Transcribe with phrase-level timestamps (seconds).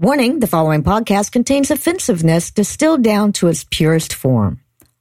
[0.00, 4.60] Warning the following podcast contains offensiveness distilled down to its purest form.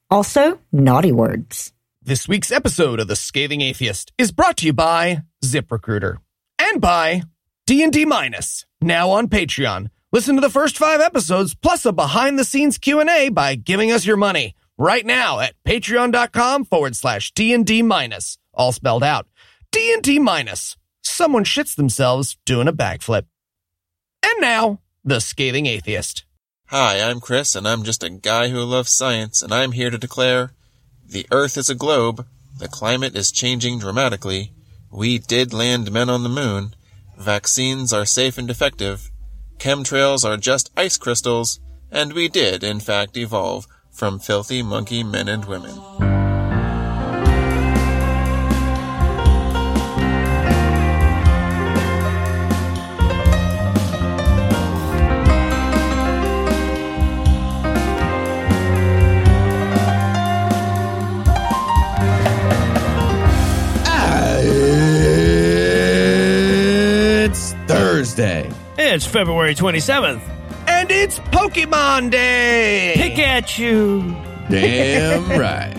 [0.10, 1.72] Also, naughty words.
[2.02, 6.18] This week's episode of The Scathing Atheist is brought to you by ZipRecruiter
[6.58, 7.22] and by
[7.68, 9.92] D&D Minus, now on Patreon.
[10.12, 14.04] Listen to the first five episodes plus a behind the scenes Q&A by giving us
[14.04, 19.28] your money right now at patreon.com forward slash D&D minus, all spelled out.
[19.72, 20.76] D&D minus.
[21.04, 23.28] Someone shits themselves doing a backflip.
[24.24, 26.26] And now, The Scathing Atheist.
[26.66, 29.98] Hi, I'm Chris, and I'm just a guy who loves science, and I'm here to
[29.98, 30.52] declare
[31.08, 32.26] the Earth is a globe,
[32.60, 34.52] the climate is changing dramatically,
[34.92, 36.76] we did land men on the moon,
[37.18, 39.10] vaccines are safe and effective,
[39.60, 45.30] chemtrails are just ice crystals, and we did, in fact, evolve from filthy monkey men
[45.30, 46.27] and women.
[68.98, 70.22] It's February 27th.
[70.68, 72.96] And it's Pokemon Day!
[72.98, 74.50] Pikachu.
[74.50, 75.78] Damn right.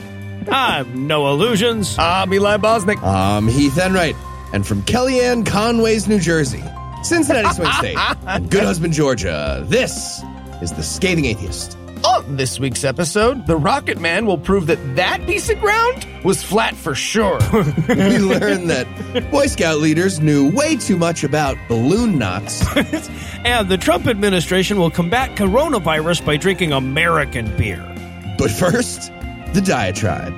[0.48, 1.98] I'm Noah Lugeons.
[1.98, 3.02] I'm Eli Bosnick.
[3.02, 4.14] I'm Heath Enright,
[4.52, 6.62] and from Kellyanne Conway's New Jersey,
[7.02, 10.22] Cincinnati Swing State, and Good Husband, Georgia, this
[10.62, 11.76] is The Scathing Atheist.
[12.04, 16.42] On this week's episode, the Rocket Man will prove that that piece of ground was
[16.42, 17.38] flat for sure.
[17.88, 22.64] We learned that Boy Scout leaders knew way too much about balloon knots.
[23.44, 27.82] And the Trump administration will combat coronavirus by drinking American beer.
[28.36, 29.12] But first,
[29.54, 30.34] the diatribe.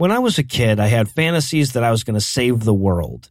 [0.00, 2.72] When I was a kid, I had fantasies that I was going to save the
[2.72, 3.30] world.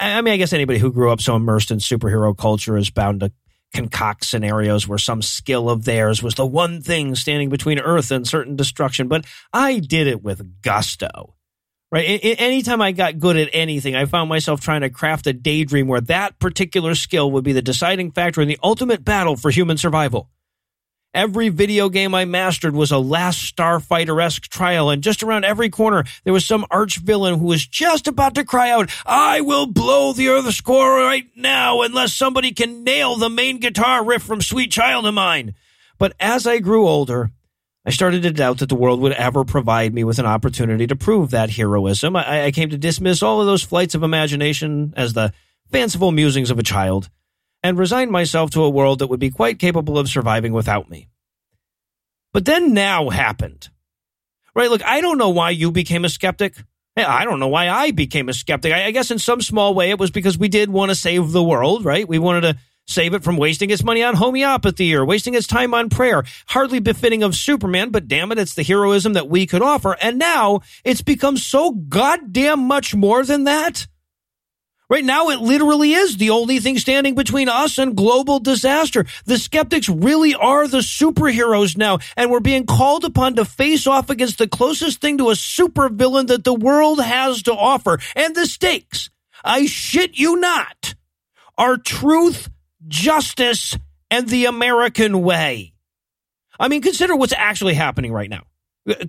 [0.00, 3.20] I mean, I guess anybody who grew up so immersed in superhero culture is bound
[3.20, 3.30] to
[3.72, 8.26] concoct scenarios where some skill of theirs was the one thing standing between Earth and
[8.26, 9.06] certain destruction.
[9.06, 11.36] But I did it with gusto.
[11.92, 12.18] Right.
[12.24, 16.00] Anytime I got good at anything, I found myself trying to craft a daydream where
[16.00, 20.28] that particular skill would be the deciding factor in the ultimate battle for human survival.
[21.14, 25.70] Every video game I mastered was a last Starfighter esque trial, and just around every
[25.70, 29.66] corner there was some arch villain who was just about to cry out, I will
[29.66, 34.42] blow the earth score right now unless somebody can nail the main guitar riff from
[34.42, 35.54] Sweet Child of Mine.
[35.98, 37.30] But as I grew older,
[37.86, 40.94] I started to doubt that the world would ever provide me with an opportunity to
[40.94, 42.16] prove that heroism.
[42.16, 45.32] I, I came to dismiss all of those flights of imagination as the
[45.72, 47.08] fanciful musings of a child
[47.62, 51.08] and resigned myself to a world that would be quite capable of surviving without me.
[52.32, 53.68] But then now happened.
[54.54, 54.70] Right?
[54.70, 56.54] Look, I don't know why you became a skeptic.
[56.96, 58.72] I don't know why I became a skeptic.
[58.72, 61.42] I guess in some small way it was because we did want to save the
[61.42, 62.08] world, right?
[62.08, 62.58] We wanted to
[62.88, 66.24] save it from wasting its money on homeopathy or wasting its time on prayer.
[66.46, 69.96] Hardly befitting of Superman, but damn it, it's the heroism that we could offer.
[70.00, 73.86] And now it's become so goddamn much more than that.
[74.90, 79.04] Right now, it literally is the only thing standing between us and global disaster.
[79.26, 84.08] The skeptics really are the superheroes now, and we're being called upon to face off
[84.08, 87.98] against the closest thing to a supervillain that the world has to offer.
[88.16, 89.10] And the stakes,
[89.44, 90.94] I shit you not,
[91.58, 92.48] are truth,
[92.86, 93.76] justice,
[94.10, 95.74] and the American way.
[96.58, 98.44] I mean, consider what's actually happening right now.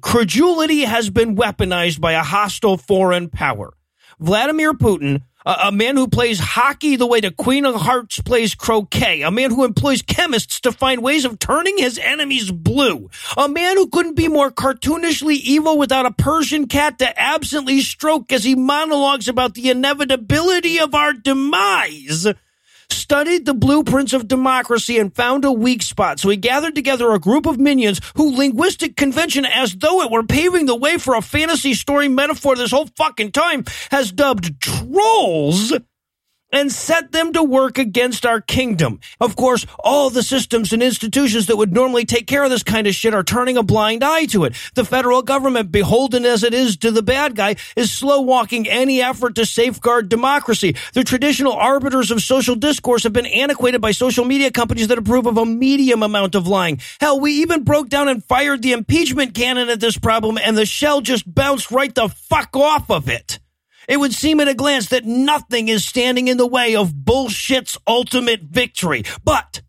[0.01, 3.72] Credulity has been weaponized by a hostile foreign power.
[4.19, 9.22] Vladimir Putin, a, man who plays hockey the way the Queen of Hearts plays croquet,
[9.22, 13.78] a man who employs chemists to find ways of turning his enemies blue, a man
[13.78, 18.55] who couldn't be more cartoonishly evil without a Persian cat to absently stroke as he
[18.55, 22.28] monologues about the inevitability of our demise
[22.91, 26.19] studied the blueprints of democracy and found a weak spot.
[26.19, 30.23] So he gathered together a group of minions who linguistic convention, as though it were
[30.23, 35.73] paving the way for a fantasy story metaphor this whole fucking time, has dubbed trolls
[36.51, 38.99] and set them to work against our kingdom.
[39.19, 42.87] Of course, all the systems and institutions that would normally take care of this kind
[42.87, 44.55] of shit are turning a blind eye to it.
[44.75, 49.01] The federal government, beholden as it is to the bad guy, is slow walking any
[49.01, 50.75] effort to safeguard democracy.
[50.93, 55.25] The traditional arbiters of social discourse have been antiquated by social media companies that approve
[55.25, 56.79] of a medium amount of lying.
[56.99, 60.66] Hell, we even broke down and fired the impeachment cannon at this problem and the
[60.66, 63.39] shell just bounced right the fuck off of it.
[63.90, 67.76] It would seem at a glance that nothing is standing in the way of bullshit's
[67.88, 69.03] ultimate victory.
[69.24, 69.64] But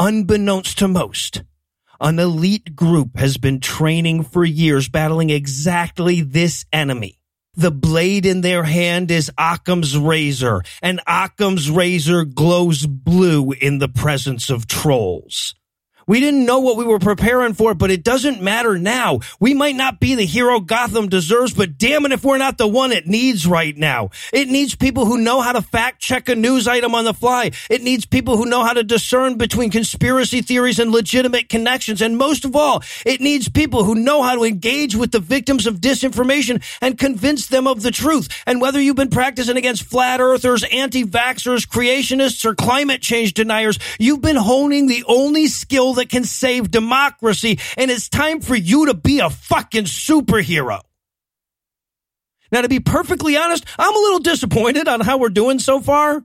[0.00, 1.44] unbeknownst to most,
[2.00, 7.20] an elite group has been training for years battling exactly this enemy.
[7.54, 13.88] The blade in their hand is Occam's razor, and Occam's razor glows blue in the
[13.88, 15.54] presence of trolls.
[16.08, 19.18] We didn't know what we were preparing for, but it doesn't matter now.
[19.40, 22.68] We might not be the hero Gotham deserves, but damn it if we're not the
[22.68, 24.10] one it needs right now.
[24.32, 27.50] It needs people who know how to fact check a news item on the fly.
[27.68, 32.00] It needs people who know how to discern between conspiracy theories and legitimate connections.
[32.00, 35.66] And most of all, it needs people who know how to engage with the victims
[35.66, 38.28] of disinformation and convince them of the truth.
[38.46, 44.22] And whether you've been practicing against flat earthers, anti-vaxxers, creationists, or climate change deniers, you've
[44.22, 48.94] been honing the only skill that can save democracy, and it's time for you to
[48.94, 50.80] be a fucking superhero.
[52.52, 56.24] Now, to be perfectly honest, I'm a little disappointed on how we're doing so far.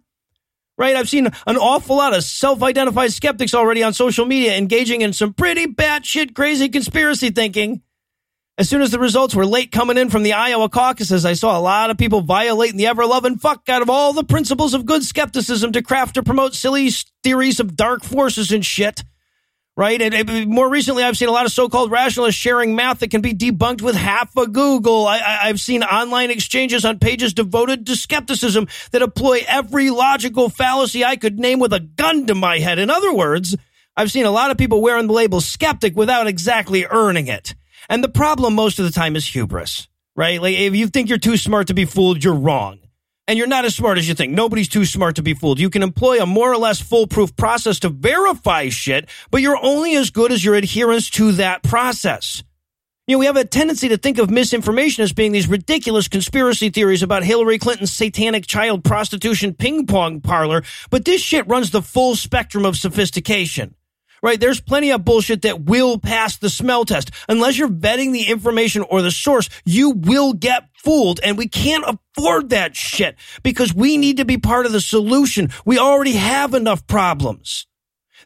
[0.77, 0.95] Right?
[0.95, 5.13] I've seen an awful lot of self identified skeptics already on social media engaging in
[5.13, 7.81] some pretty batshit crazy conspiracy thinking.
[8.57, 11.57] As soon as the results were late coming in from the Iowa caucuses, I saw
[11.57, 14.85] a lot of people violating the ever loving fuck out of all the principles of
[14.85, 16.89] good skepticism to craft or promote silly
[17.23, 19.03] theories of dark forces and shit
[19.77, 20.01] right?
[20.01, 23.21] And, and, more recently, I've seen a lot of so-called rationalists sharing math that can
[23.21, 25.07] be debunked with half a Google.
[25.07, 31.05] I, have seen online exchanges on pages devoted to skepticism that employ every logical fallacy
[31.05, 32.79] I could name with a gun to my head.
[32.79, 33.55] In other words,
[33.95, 37.55] I've seen a lot of people wearing the label skeptic without exactly earning it.
[37.89, 40.41] And the problem most of the time is hubris, right?
[40.41, 42.80] Like if you think you're too smart to be fooled, you're wrong
[43.27, 44.33] and you're not as smart as you think.
[44.33, 45.59] Nobody's too smart to be fooled.
[45.59, 49.95] You can employ a more or less foolproof process to verify shit, but you're only
[49.95, 52.43] as good as your adherence to that process.
[53.07, 56.69] You know, we have a tendency to think of misinformation as being these ridiculous conspiracy
[56.69, 61.81] theories about Hillary Clinton's satanic child prostitution ping pong parlor, but this shit runs the
[61.81, 63.75] full spectrum of sophistication
[64.21, 64.39] right?
[64.39, 67.11] There's plenty of bullshit that will pass the smell test.
[67.27, 71.19] Unless you're vetting the information or the source, you will get fooled.
[71.23, 75.49] And we can't afford that shit because we need to be part of the solution.
[75.65, 77.67] We already have enough problems.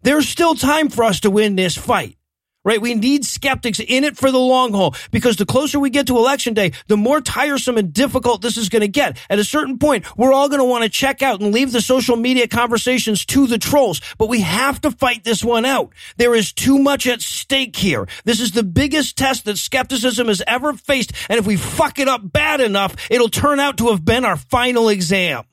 [0.03, 2.17] There's still time for us to win this fight
[2.65, 2.81] right?
[2.81, 6.17] We need skeptics in it for the long haul because the closer we get to
[6.17, 9.17] election day, the more tiresome and difficult this is going to get.
[9.29, 11.81] At a certain point, we're all going to want to check out and leave the
[11.81, 15.93] social media conversations to the trolls, but we have to fight this one out.
[16.17, 18.07] There is too much at stake here.
[18.25, 21.13] This is the biggest test that skepticism has ever faced.
[21.29, 24.37] And if we fuck it up bad enough, it'll turn out to have been our
[24.37, 25.43] final exam.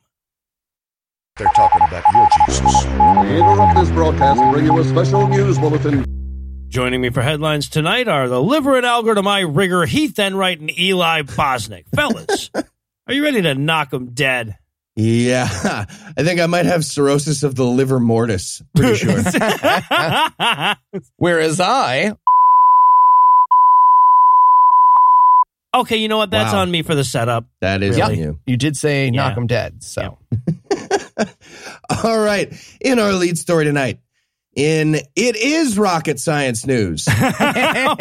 [1.37, 2.85] They're talking about your Jesus.
[2.85, 6.22] We interrupt this broadcast and bring you a special news bulletin.
[6.73, 10.71] Joining me for headlines tonight are the liver and algorithm eye rigger Heath Enright and
[10.79, 11.85] Eli Bosnick.
[11.95, 12.49] Fellas,
[13.07, 14.57] are you ready to knock them dead?
[14.97, 15.47] Yeah,
[16.17, 18.63] I think I might have cirrhosis of the liver mortis.
[18.75, 19.21] Pretty sure.
[21.17, 22.15] Whereas I.
[25.75, 26.31] Okay, you know what?
[26.31, 26.63] That's Wow.
[26.63, 27.45] on me for the setup.
[27.61, 28.13] That is Really?
[28.15, 28.39] on you.
[28.47, 29.35] You did say knock Yeah.
[29.35, 29.83] them dead.
[29.85, 30.17] So
[32.03, 32.51] All right.
[32.81, 33.99] In our lead story tonight,
[34.55, 37.97] in It Is Rocket Science News, oh,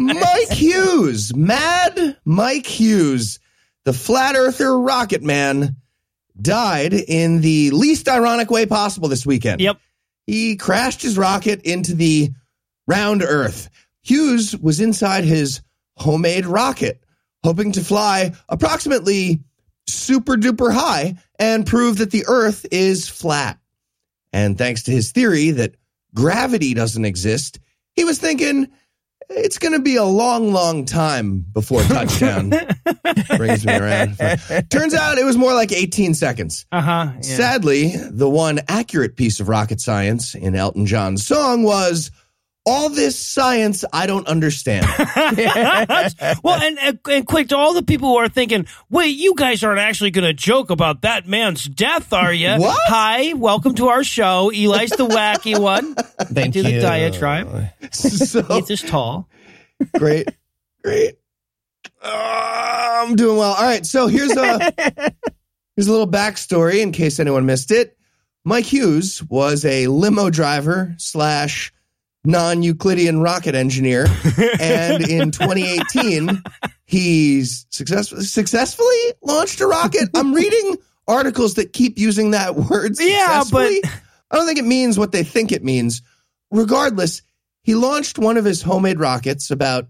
[0.00, 3.38] Mike Hughes, mad Mike Hughes,
[3.84, 5.76] the flat earther rocket man,
[6.40, 9.60] died in the least ironic way possible this weekend.
[9.60, 9.78] Yep.
[10.26, 12.30] He crashed his rocket into the
[12.86, 13.70] round earth.
[14.02, 15.60] Hughes was inside his
[15.96, 17.02] homemade rocket,
[17.42, 19.40] hoping to fly approximately
[19.86, 23.58] super duper high and prove that the earth is flat.
[24.36, 25.76] And thanks to his theory that
[26.14, 27.58] gravity doesn't exist,
[27.94, 28.68] he was thinking
[29.30, 32.50] it's going to be a long, long time before touchdown
[33.38, 34.18] brings me around.
[34.68, 36.66] Turns out it was more like 18 seconds.
[36.70, 37.20] Uh huh.
[37.22, 42.10] Sadly, the one accurate piece of rocket science in Elton John's song was
[42.66, 44.84] all this science I don't understand.
[46.42, 49.78] well, and, and quick to all the people who are thinking, wait, you guys aren't
[49.78, 52.56] actually going to joke about that man's death, are you?
[52.56, 52.78] What?
[52.86, 54.50] Hi, welcome to our show.
[54.50, 55.94] Eli's the wacky one.
[55.94, 56.64] thank Do you.
[56.72, 57.70] the diatribe.
[57.92, 59.28] so He's this tall.
[59.96, 60.28] great,
[60.82, 61.14] great.
[62.02, 63.52] Uh, I'm doing well.
[63.52, 64.58] All right, so here's a
[65.76, 67.96] here's a little backstory in case anyone missed it.
[68.44, 71.72] Mike Hughes was a limo driver slash
[72.26, 74.06] non-Euclidean rocket engineer,
[74.60, 76.42] and in 2018,
[76.84, 80.08] he's successfully successfully launched a rocket.
[80.14, 80.76] I'm reading
[81.08, 82.96] articles that keep using that word.
[82.98, 83.72] Yeah, but-
[84.28, 86.02] I don't think it means what they think it means.
[86.50, 87.22] Regardless,
[87.62, 89.88] he launched one of his homemade rockets about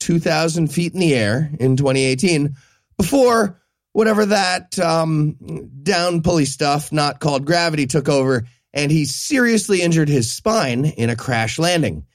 [0.00, 2.54] 2,000 feet in the air in 2018
[2.98, 3.60] before
[3.92, 5.36] whatever that um,
[5.82, 8.44] down pulley stuff, not called gravity, took over
[8.78, 12.06] and he seriously injured his spine in a crash landing.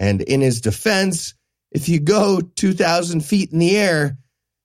[0.00, 1.34] And in his defense,
[1.70, 4.18] if you go 2,000 feet in the air,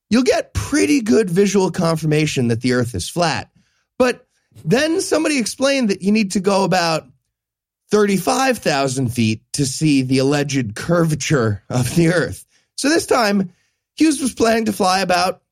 [0.10, 3.51] you'll get pretty good visual confirmation that the earth is flat.
[4.00, 4.25] But
[4.65, 7.03] then somebody explained that you need to go about
[7.91, 12.48] 35,000 feet to see the alleged curvature of the earth.
[12.77, 13.53] So this time,
[13.96, 15.44] Hughes was planning to fly about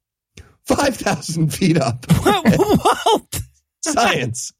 [0.63, 2.05] 5,000 feet up.
[2.23, 3.41] what?
[3.81, 4.51] Science.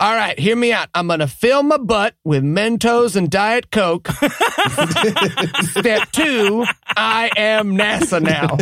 [0.00, 0.88] All right, hear me out.
[0.94, 4.08] I'm going to fill my butt with Mentos and Diet Coke.
[5.70, 6.64] Step two,
[6.96, 8.56] I am NASA now.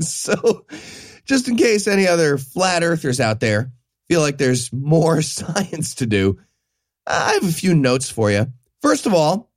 [0.00, 0.66] So,
[1.24, 3.72] just in case any other flat earthers out there
[4.08, 6.38] feel like there's more science to do,
[7.06, 8.46] I have a few notes for you.
[8.82, 9.50] First of all,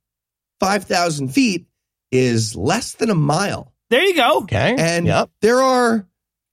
[0.60, 1.66] 5,000 feet
[2.10, 3.72] is less than a mile.
[3.90, 4.40] There you go.
[4.40, 4.76] Okay.
[4.78, 5.30] And yep.
[5.40, 6.06] there are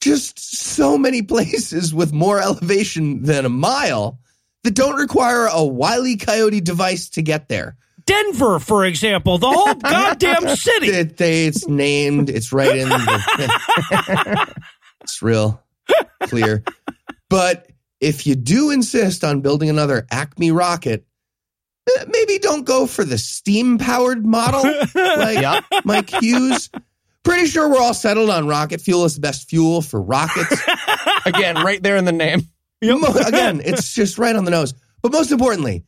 [0.06, 4.20] just so many places with more elevation than a mile
[4.64, 7.76] that don't require a wily coyote device to get there.
[8.06, 10.88] Denver, for example, the whole goddamn city.
[10.88, 14.54] It, they, it's named, it's right in the.
[15.02, 15.62] it's real
[16.22, 16.64] clear.
[17.30, 17.68] But
[18.00, 21.04] if you do insist on building another Acme rocket,
[21.90, 24.62] eh, maybe don't go for the steam powered model
[24.96, 25.64] like Yep.
[25.84, 26.70] Mike Hughes.
[27.26, 30.62] Pretty sure we're all settled on rocket fuel as the best fuel for rockets.
[31.26, 32.42] Again, right there in the name.
[32.84, 34.74] Mo- Again, it's just right on the nose.
[35.02, 35.84] But most importantly,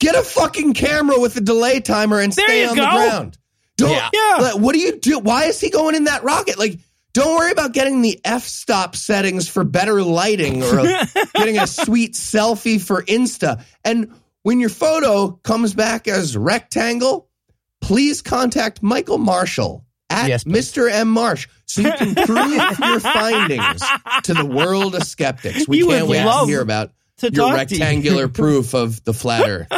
[0.00, 2.82] get a fucking camera with a delay timer and There stay you on go.
[2.82, 3.38] the ground.
[3.76, 3.90] Don't.
[3.90, 4.08] Yeah.
[4.12, 4.36] Yeah.
[4.42, 5.18] like, what do you do?
[5.18, 6.58] Why is he going in that rocket?
[6.58, 6.78] Like,
[7.14, 10.82] don't worry about getting the f-stop settings for better lighting or
[11.34, 13.64] getting a sweet selfie for Insta.
[13.84, 17.28] And when your photo comes back as rectangle,
[17.80, 20.44] please contact Michael Marshall at Yes.
[20.44, 20.90] Mr.
[20.90, 21.08] M.
[21.10, 23.82] Marsh so you can prove your findings
[24.24, 25.66] to the world of skeptics.
[25.68, 27.80] We You can't wait to hear about to your talk to you.
[27.80, 29.68] rectangular proof of the flat earth.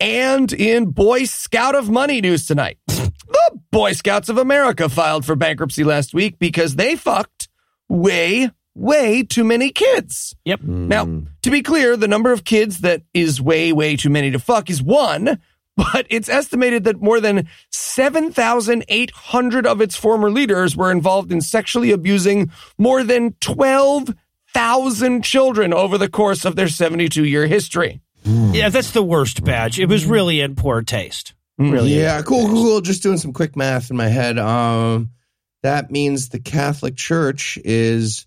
[0.00, 5.34] And in Boy Scout of Money news tonight, the Boy Scouts of America filed for
[5.34, 7.48] bankruptcy last week because they fucked
[7.88, 10.36] way, way too many kids.
[10.44, 10.62] Yep.
[10.62, 11.20] Now, hmm.
[11.42, 14.70] to be clear, the number of kids that is way, way too many to fuck
[14.70, 15.40] is one,
[15.78, 21.92] but it's estimated that more than 7,800 of its former leaders were involved in sexually
[21.92, 28.00] abusing more than 12,000 children over the course of their 72 year history.
[28.24, 29.78] Yeah, that's the worst badge.
[29.78, 31.34] It was really in poor taste.
[31.56, 31.98] Really.
[31.98, 32.80] Yeah, cool, cool, cool.
[32.80, 34.38] Just doing some quick math in my head.
[34.38, 35.10] Um,
[35.62, 38.26] that means the Catholic Church is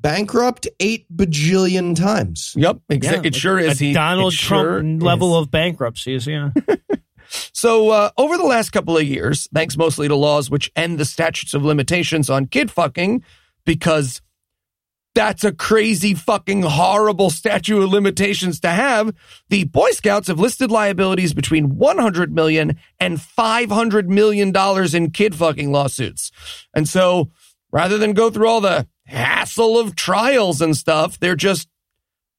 [0.00, 2.54] bankrupt eight bajillion times.
[2.56, 3.80] Yep, exa- it sure is.
[3.80, 5.42] A He- Donald Trump sure level is.
[5.46, 6.26] of bankruptcies.
[6.26, 6.50] Yeah.
[7.52, 11.04] So, uh, over the last couple of years, thanks mostly to laws which end the
[11.04, 13.22] statutes of limitations on kid fucking,
[13.66, 14.22] because
[15.14, 19.12] that's a crazy fucking horrible statute of limitations to have,
[19.50, 25.34] the Boy Scouts have listed liabilities between 100 million and 500 million dollars in kid
[25.34, 26.30] fucking lawsuits.
[26.74, 27.30] And so,
[27.70, 31.68] rather than go through all the hassle of trials and stuff, they're just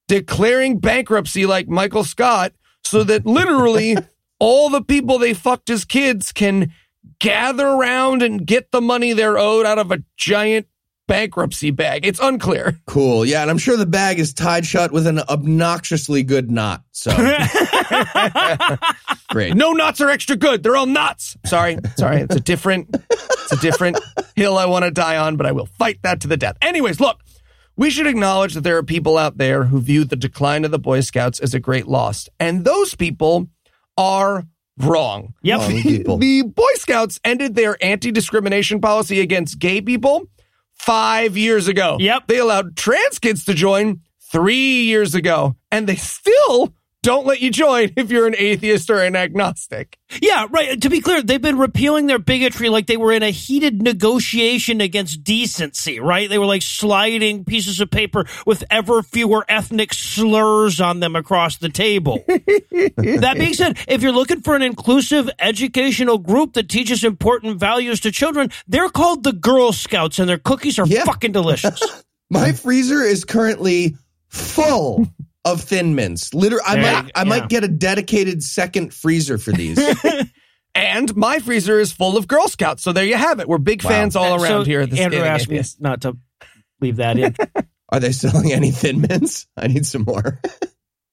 [0.07, 3.97] declaring bankruptcy like Michael Scott so that literally
[4.39, 6.71] all the people they fucked as kids can
[7.19, 10.67] gather around and get the money they're owed out of a giant
[11.09, 12.05] bankruptcy bag.
[12.05, 12.77] It's unclear.
[12.89, 13.23] Cool.
[13.23, 16.81] Yeah, and I'm sure the bag is tied shut with an obnoxiously good knot.
[16.91, 17.11] So
[19.29, 19.55] great.
[19.55, 20.63] No knots are extra good.
[20.63, 21.37] They're all knots.
[21.45, 21.77] Sorry.
[21.97, 22.21] Sorry.
[22.21, 23.99] It's a different it's a different
[24.35, 26.57] hill I want to die on, but I will fight that to the death.
[26.61, 27.19] Anyways, look.
[27.77, 30.79] We should acknowledge that there are people out there who view the decline of the
[30.79, 32.27] Boy Scouts as a great loss.
[32.39, 33.47] And those people
[33.97, 34.45] are
[34.79, 35.33] wrong.
[35.43, 35.59] Yep.
[35.59, 35.71] Wrong.
[36.19, 40.27] The Boy Scouts ended their anti discrimination policy against gay people
[40.79, 41.97] five years ago.
[41.99, 42.27] Yep.
[42.27, 47.49] They allowed trans kids to join three years ago, and they still don't let you
[47.49, 49.97] join if you're an atheist or an agnostic.
[50.21, 50.81] Yeah, right.
[50.81, 54.81] To be clear, they've been repealing their bigotry like they were in a heated negotiation
[54.81, 56.29] against decency, right?
[56.29, 61.57] They were like sliding pieces of paper with ever fewer ethnic slurs on them across
[61.57, 62.23] the table.
[62.27, 68.01] that being said, if you're looking for an inclusive educational group that teaches important values
[68.01, 71.05] to children, they're called the Girl Scouts and their cookies are Yeah.
[71.05, 71.81] fucking delicious.
[72.29, 73.95] My freezer is currently
[74.27, 75.07] full
[75.53, 76.33] of thin mints.
[76.33, 77.23] Literally, I There might you- I yeah.
[77.29, 79.79] might get a dedicated second freezer for these.
[80.75, 82.83] And my freezer is full of Girl Scouts.
[82.83, 83.49] So there you have it.
[83.49, 86.15] We're big fans all So around here at the Andrew asked me not to
[86.79, 87.35] leave that in.
[87.89, 89.47] Are they selling any thin mints?
[89.57, 90.39] I need some more.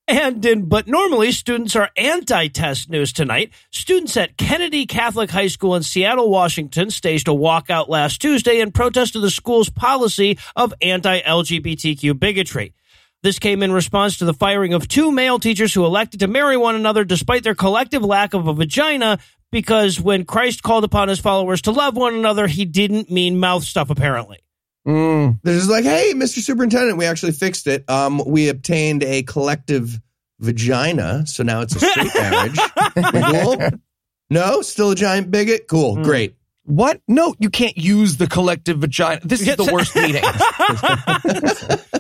[0.09, 3.50] And in, but normally students are anti-test news tonight.
[3.73, 8.71] Students at Kennedy Catholic High School in Seattle, Washington staged a walkout last Tuesday in
[8.71, 12.73] protest of the school's policy of anti-LGBTQ bigotry.
[13.26, 16.56] This came in response to the firing of two male teachers who elected to marry
[16.56, 19.18] one another despite their collective lack of a vagina
[19.50, 23.64] because when Christ called upon his followers to love one another, he didn't mean mouth
[23.64, 24.38] stuff, apparently.
[24.87, 25.40] Mm.
[25.42, 26.38] They're just like, hey, Mr.
[26.38, 27.90] Superintendent, we actually fixed it.
[27.90, 29.99] Um, we obtained a collective
[30.38, 32.61] vagina, so now it's a straight marriage.
[33.33, 33.80] cool.
[34.30, 35.66] No, still a giant bigot.
[35.66, 36.37] Cool, great.
[36.62, 37.00] What?
[37.09, 39.21] No, you can't use the collective vagina.
[39.25, 40.23] This is the worst meeting.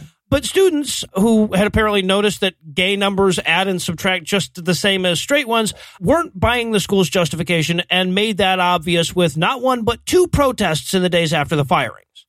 [0.28, 5.06] But students who had apparently noticed that gay numbers add and subtract just the same
[5.06, 9.82] as straight ones weren't buying the school's justification and made that obvious with not one
[9.82, 12.26] but two protests in the days after the firings.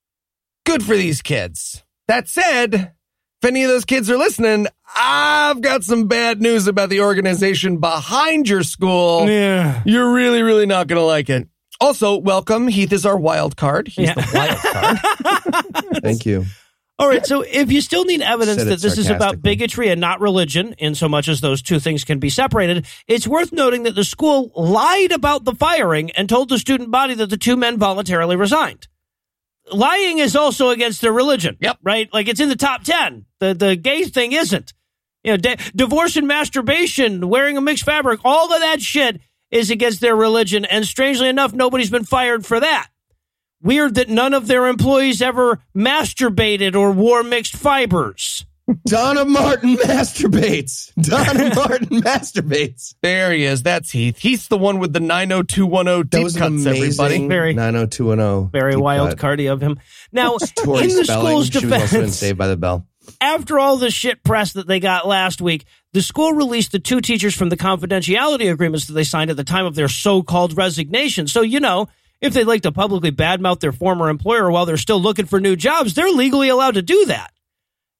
[0.65, 1.83] Good for these kids.
[2.07, 6.89] That said, if any of those kids are listening, I've got some bad news about
[6.89, 9.27] the organization behind your school.
[9.27, 9.81] Yeah.
[9.85, 11.47] You're really, really not going to like it.
[11.81, 12.67] Also, welcome.
[12.67, 13.87] Heath is our wild card.
[13.87, 14.13] He's Yeah.
[14.13, 16.01] the wild card.
[16.03, 16.45] Thank you.
[16.99, 20.19] All right, so if you still need evidence that this is about bigotry and not
[20.19, 23.93] religion, in so much as those two things can be separated, it's worth noting that
[23.93, 27.77] the school lied about the firing and told the student body that the two men
[27.77, 28.87] voluntarily resigned.
[29.71, 31.57] Lying is also against their religion.
[31.59, 31.77] Yep.
[31.83, 32.11] Right?
[32.11, 33.25] Like it's in the top 10.
[33.39, 34.73] The the gay thing isn't.
[35.23, 39.19] You know, di- divorce and masturbation, wearing a mixed fabric, all of that shit
[39.51, 42.89] is against their religion and strangely enough nobody's been fired for that.
[43.61, 48.45] Weird that none of their employees ever masturbated or wore mixed fibers.
[48.85, 50.93] Donna Martin masturbates.
[51.01, 52.95] Donna Martin masturbates.
[53.01, 53.63] there he is.
[53.63, 54.17] That's Heath.
[54.17, 57.15] He's the one with the 90210 That deep was cuts, everybody.
[57.15, 58.51] amazing Very- 90210.
[58.51, 59.17] Very deep wild cut.
[59.19, 59.79] cardy of him.
[60.11, 62.85] Now, Tori in the Spelling, school's she was also in defense, Saved by the Bell.
[63.21, 66.99] after all the shit press that they got last week, the school released the two
[66.99, 71.27] teachers from the confidentiality agreements that they signed at the time of their so-called resignation.
[71.27, 71.87] So, you know,
[72.21, 75.55] if they'd like to publicly badmouth their former employer while they're still looking for new
[75.55, 77.31] jobs, they're legally allowed to do that.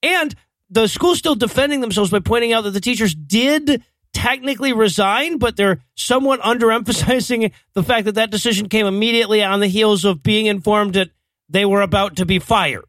[0.04, 0.34] And
[0.70, 3.84] the school's still defending themselves by pointing out that the teachers did
[4.14, 9.68] technically resign, but they're somewhat underemphasizing the fact that that decision came immediately on the
[9.68, 11.10] heels of being informed that
[11.50, 12.84] they were about to be fired.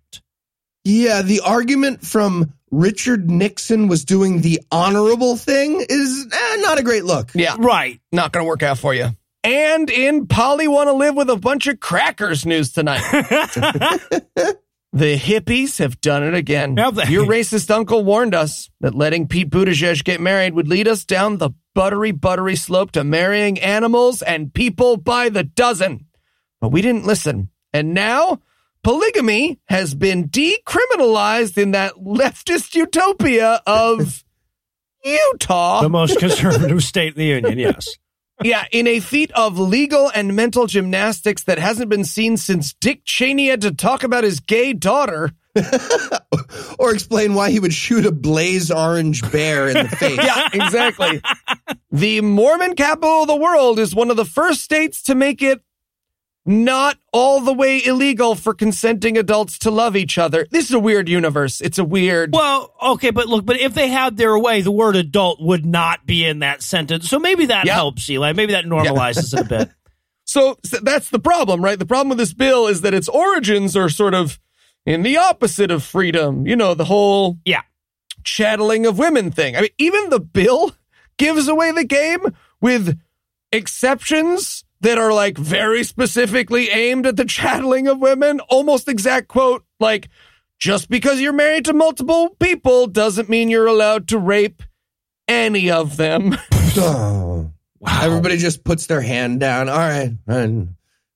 [0.84, 6.82] Yeah, the argument from Richard Nixon was doing the honorable thing is eh, not a
[6.82, 7.30] great look.
[7.34, 8.00] Yeah, Right.
[8.12, 9.08] not going to work out for you.
[9.48, 13.00] And in Polly Want to Live with a Bunch of Crackers news tonight.
[14.92, 16.74] the hippies have done it again.
[16.74, 17.06] They?
[17.08, 21.38] Your racist uncle warned us that letting Pete Buttigieg get married would lead us down
[21.38, 26.04] the buttery, buttery slope to marrying animals and people by the dozen.
[26.60, 27.48] But we didn't listen.
[27.72, 28.42] And now
[28.82, 34.22] polygamy has been decriminalized in that leftist utopia of
[35.06, 35.80] Utah.
[35.80, 37.88] The most conservative state in the union, yes.
[38.42, 43.02] Yeah, in a feat of legal and mental gymnastics that hasn't been seen since Dick
[43.04, 45.32] Cheney had to talk about his gay daughter.
[46.78, 50.18] Or explain why he would shoot a blaze orange bear in the face.
[50.22, 51.20] Yeah, exactly.
[51.90, 55.60] the Mormon capital of the world is one of the first states to make it
[56.48, 60.46] not all the way illegal for consenting adults to love each other.
[60.50, 61.60] This is a weird universe.
[61.60, 62.32] It's a weird.
[62.32, 66.06] Well, okay, but look, but if they had their way, the word adult would not
[66.06, 67.06] be in that sentence.
[67.10, 67.74] So maybe that Yeah.
[67.74, 68.32] helps, Eli.
[68.32, 69.70] Maybe that normalizes it a bit.
[70.24, 71.78] So, so that's the problem, right?
[71.78, 74.38] The problem with this bill is that its origins are sort of
[74.84, 76.46] in the opposite of freedom.
[76.46, 77.62] You know, the whole Yeah.
[78.24, 79.56] chatteling of women thing.
[79.56, 80.72] I mean, even the bill
[81.16, 82.20] gives away the game
[82.60, 82.98] with
[83.52, 88.40] exceptions that are like very specifically aimed at the chatteling of women.
[88.48, 90.08] Almost exact quote, like,
[90.58, 94.62] just because you're married to multiple people doesn't mean you're allowed to rape
[95.26, 96.36] any of them.
[96.80, 97.50] Oh.
[97.88, 99.68] Everybody just puts their hand down.
[99.68, 100.12] All right.
[100.28, 100.74] And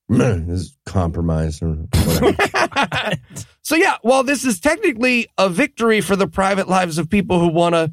[0.09, 3.13] this is compromise or whatever.
[3.63, 7.47] So yeah, while this is technically a victory for the private lives of people who
[7.47, 7.93] want to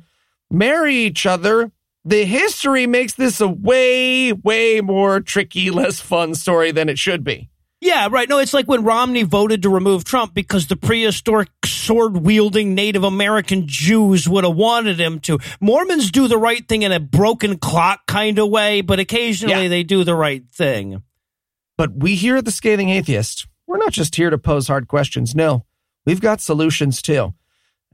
[0.50, 1.72] marry each other,
[2.10, 7.24] the history makes this a way, way more tricky, less fun story than it should
[7.24, 7.50] be.
[7.82, 8.28] Yeah, right.
[8.28, 13.06] No, it's like when Romney voted to remove Trump because the prehistoric sword wielding Native
[13.06, 15.40] American Jews would have wanted him to.
[15.62, 19.70] Mormons do the right thing in a broken clock kind of way, but occasionally Yeah.
[19.70, 21.04] they do the right thing.
[21.78, 25.34] But we here at the Scathing Atheist, we're not just here to pose hard questions.
[25.34, 25.66] No,
[26.06, 27.34] we've got solutions too.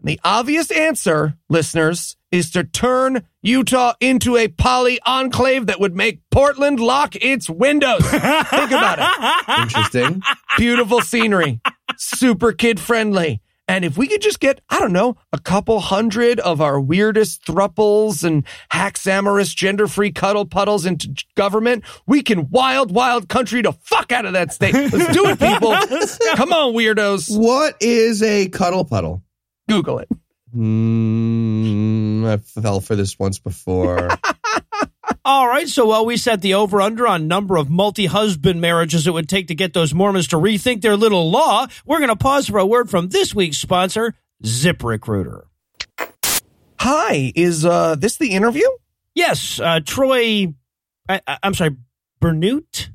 [0.03, 6.21] The obvious answer, listeners, is to turn Utah into a poly enclave that would make
[6.29, 8.05] Portland lock its windows.
[8.09, 9.49] Think about it.
[9.61, 10.21] Interesting.
[10.57, 11.61] beautiful scenery,
[11.97, 13.41] super kid friendly.
[13.67, 17.43] And if we could just get, I don't know, a couple hundred of our weirdest
[17.45, 23.71] thruples and haxamorous gender free cuddle puddles into government, we can wild, wild country to
[23.71, 24.75] fuck out of that state.
[24.75, 25.75] Let's do it, people.
[26.35, 27.35] Come on, weirdos.
[27.35, 29.23] What is a cuddle puddle?
[29.67, 30.09] Google it.
[30.55, 34.09] Mm, I fell for this once before.
[35.25, 39.07] All right, so while we set the over under on number of multi husband marriages
[39.07, 42.15] it would take to get those Mormons to rethink their little law, we're going to
[42.15, 45.45] pause for a word from this week's sponsor, ZipRecruiter.
[46.79, 48.67] Hi, is uh this the interview?
[49.15, 50.53] Yes, uh, Troy,
[51.09, 51.75] I, I, I'm sorry,
[52.21, 52.89] Bernute?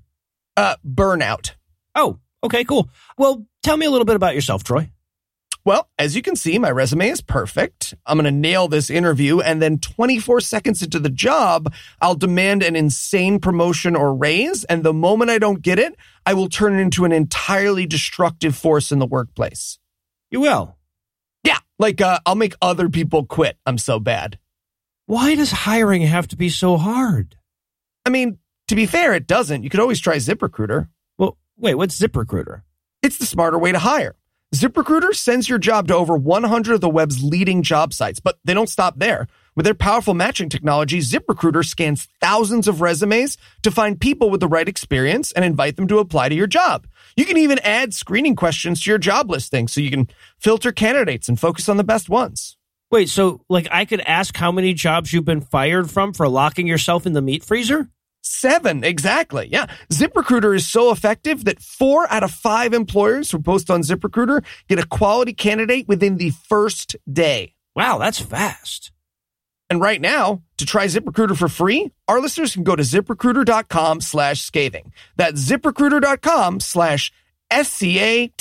[0.57, 1.53] Uh, burnout.
[1.95, 2.91] Oh, okay, cool.
[3.19, 4.91] Well, tell me a little bit about yourself, Troy.
[5.65, 7.95] Well, as you can see, my resume is perfect.
[8.07, 12.63] I'm going to nail this interview, and then 24 seconds into the job, I'll demand
[12.63, 14.65] an insane promotion or raise.
[14.65, 18.57] And the moment I don't get it, I will turn it into an entirely destructive
[18.57, 19.79] force in the workplace.
[20.31, 20.77] You will.
[21.45, 23.59] Yeah, like uh, I'll make other people quit.
[23.67, 24.39] I'm so bad.
[25.07, 27.37] Why does hiring have to be so hard?
[28.07, 29.63] I mean, to be fair, it doesn't.
[29.63, 30.89] You could always try ZipRecruiter.
[31.19, 32.63] Well, wait, what's ZipRecruiter?
[33.03, 34.15] It's the smarter way to hire.
[34.53, 38.53] ZipRecruiter sends your job to over 100 of the web's leading job sites, but they
[38.53, 39.29] don't stop there.
[39.55, 44.49] With their powerful matching technology, ZipRecruiter scans thousands of resumes to find people with the
[44.49, 46.89] right experience and invite them to apply to your job.
[47.17, 50.09] You can even add screening questions to your job listing so you can
[50.41, 52.57] filter candidates and focus on the best ones.
[52.91, 56.67] Wait, so like I could ask how many jobs you've been fired from for locking
[56.67, 57.89] yourself in the meat freezer?
[58.33, 59.49] Seven, exactly.
[59.51, 59.67] Yeah.
[59.93, 64.79] ZipRecruiter is so effective that four out of five employers who post on ZipRecruiter get
[64.79, 67.57] a quality candidate within the first day.
[67.75, 68.93] Wow, that's fast.
[69.69, 74.43] And right now, to try ZipRecruiter for free, our listeners can go to ziprecruiter.com slash
[74.43, 74.93] scathing.
[75.17, 77.11] That's ziprecruiter.com slash
[77.51, 78.39] S-C-A-T-H-I-N-G.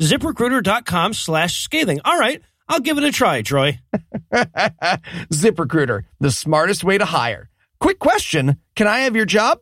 [0.00, 2.00] ZipRecruiter.com slash scathing.
[2.04, 3.78] All right, I'll give it a try, Troy.
[4.34, 7.51] ZipRecruiter, the smartest way to hire.
[7.82, 8.58] Quick question.
[8.76, 9.58] Can I have your job?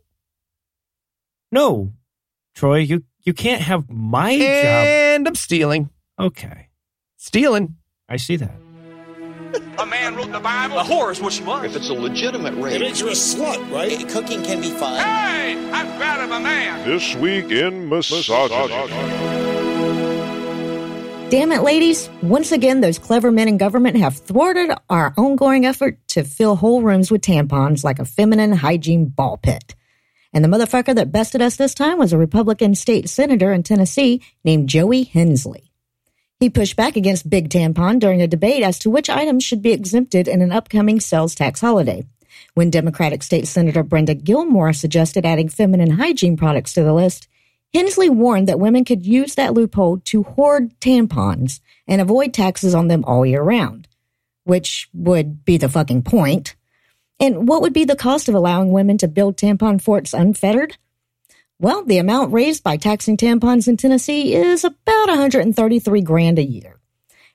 [1.50, 1.94] No,
[2.54, 4.44] Troy, you, you can't have my job.
[4.44, 5.88] And I'm stealing.
[6.18, 6.68] Okay,
[7.16, 7.76] Stealing.
[8.11, 8.54] I see that.
[9.78, 10.78] A man wrote the Bible.
[10.78, 11.64] A whore is what she was.
[11.64, 14.06] If it's a legitimate rape, it makes you a slut, right?
[14.11, 15.02] Cooking can be fun.
[15.02, 16.87] Hey, I'm proud of a man.
[16.87, 19.60] This week in misogyny.
[21.31, 22.11] Damn it, ladies.
[22.23, 26.83] Once again, those clever men in government have thwarted our ongoing effort to fill whole
[26.83, 29.77] rooms with tampons like a feminine hygiene ball pit.
[30.33, 34.23] And the motherfucker that bested us this time was a Republican state senator in Tennessee
[34.43, 35.71] named Joey Hensley.
[36.40, 39.71] He pushed back against Big Tampon during a debate as to which items should be
[39.71, 42.03] exempted in an upcoming sales tax holiday.
[42.55, 47.29] When Democratic State Senator Brenda Gilmore suggested adding feminine hygiene products to the list,
[47.72, 52.88] Hensley warned that women could use that loophole to hoard tampons and avoid taxes on
[52.88, 53.87] them all year round,
[54.44, 56.56] which would be the fucking point.
[57.20, 60.78] And what would be the cost of allowing women to build tampon forts unfettered?
[61.61, 66.80] Well, the amount raised by taxing tampons in Tennessee is about 133 grand a year.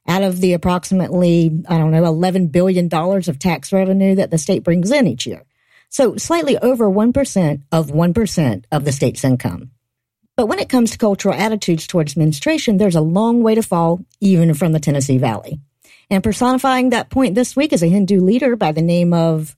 [0.07, 4.37] Out of the approximately, I don't know, 11 billion dollars of tax revenue that the
[4.37, 5.43] state brings in each year.
[5.89, 9.71] So slightly over 1% of 1% of the state's income.
[10.35, 14.01] But when it comes to cultural attitudes towards menstruation, there's a long way to fall,
[14.19, 15.59] even from the Tennessee Valley.
[16.09, 19.55] And personifying that point this week is a Hindu leader by the name of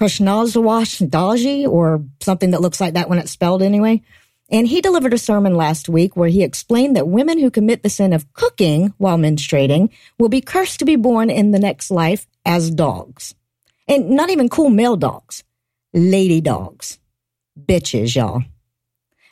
[0.00, 4.02] Krishnaswash Daji, or something that looks like that when it's spelled anyway.
[4.50, 7.90] And he delivered a sermon last week where he explained that women who commit the
[7.90, 12.26] sin of cooking while menstruating will be cursed to be born in the next life
[12.46, 13.34] as dogs.
[13.86, 15.44] And not even cool male dogs,
[15.92, 16.98] lady dogs.
[17.60, 18.44] Bitches, y'all.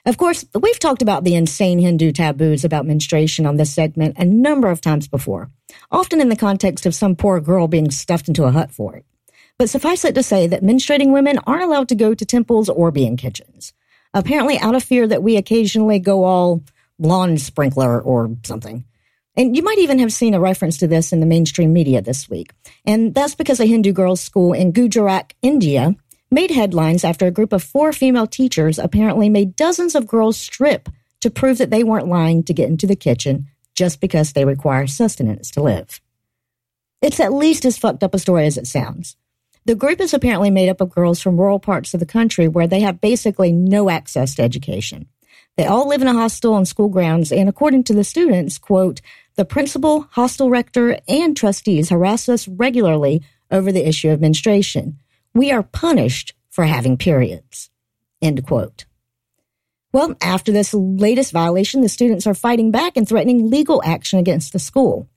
[0.06, 4.24] Of course, we've talked about the insane Hindu taboos about menstruation on this segment a
[4.24, 5.50] number of times before,
[5.90, 9.04] often in the context of some poor girl being stuffed into a hut for it.
[9.58, 12.92] But suffice it to say that menstruating women aren't allowed to go to temples or
[12.92, 13.72] be in kitchens.
[14.14, 16.62] Apparently, out of fear that we occasionally go all
[17.00, 18.84] lawn sprinkler or something.
[19.36, 22.30] And you might even have seen a reference to this in the mainstream media this
[22.30, 22.52] week.
[22.86, 25.96] And that's because a Hindu girls' school in Gujarat, India,
[26.30, 30.88] made headlines after a group of four female teachers apparently made dozens of girls strip
[31.20, 34.86] to prove that they weren't lying to get into the kitchen just because they require
[34.86, 36.00] sustenance to live.
[37.02, 39.16] It's at least as fucked up a story as it sounds.
[39.66, 42.66] The group is apparently made up of girls from rural parts of the country where
[42.66, 45.06] they have basically no access to education.
[45.56, 49.00] They all live in a hostel on school grounds, and according to the students, quote,
[49.36, 54.98] the principal, hostel rector, and trustees harass us regularly over the issue of menstruation.
[55.36, 57.68] We are punished for having periods.
[58.22, 58.86] End quote.
[59.92, 64.54] Well, after this latest violation, the students are fighting back and threatening legal action against
[64.54, 65.10] the school.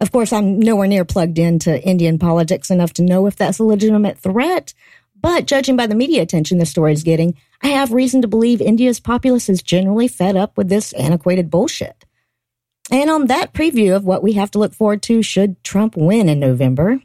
[0.00, 3.64] Of course, I'm nowhere near plugged into Indian politics enough to know if that's a
[3.64, 4.72] legitimate threat,
[5.20, 8.62] but judging by the media attention the story is getting, I have reason to believe
[8.62, 12.06] India's populace is generally fed up with this antiquated bullshit.
[12.90, 16.30] And on that preview of what we have to look forward to should Trump win
[16.30, 17.02] in November,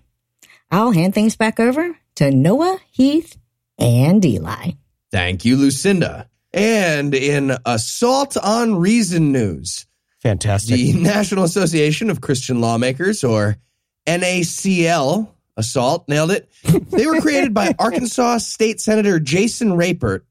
[0.71, 3.37] I'll hand things back over to Noah, Heath,
[3.77, 4.71] and Eli.
[5.11, 6.29] Thank you, Lucinda.
[6.53, 9.85] And in Assault on Reason news,
[10.21, 10.75] Fantastic.
[10.75, 13.57] the National Association of Christian Lawmakers, or
[14.07, 16.49] NACL, Assault, nailed it.
[16.89, 20.25] They were created by Arkansas State Senator Jason Rapert,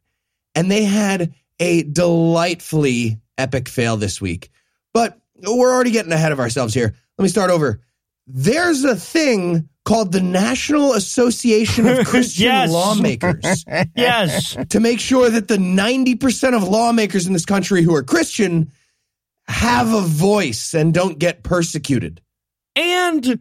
[0.55, 4.51] and they had a delightfully epic fail this week.
[4.93, 6.95] But we're already getting ahead of ourselves here.
[7.19, 7.81] Let me start over.
[8.29, 12.71] There's a thing called the National Association of Christian Yes.
[12.71, 13.65] Lawmakers
[13.97, 14.57] Yes.
[14.69, 18.71] to make sure that the 90% of lawmakers in this country who are Christian
[19.49, 22.21] have a voice and don't get persecuted.
[22.77, 23.41] and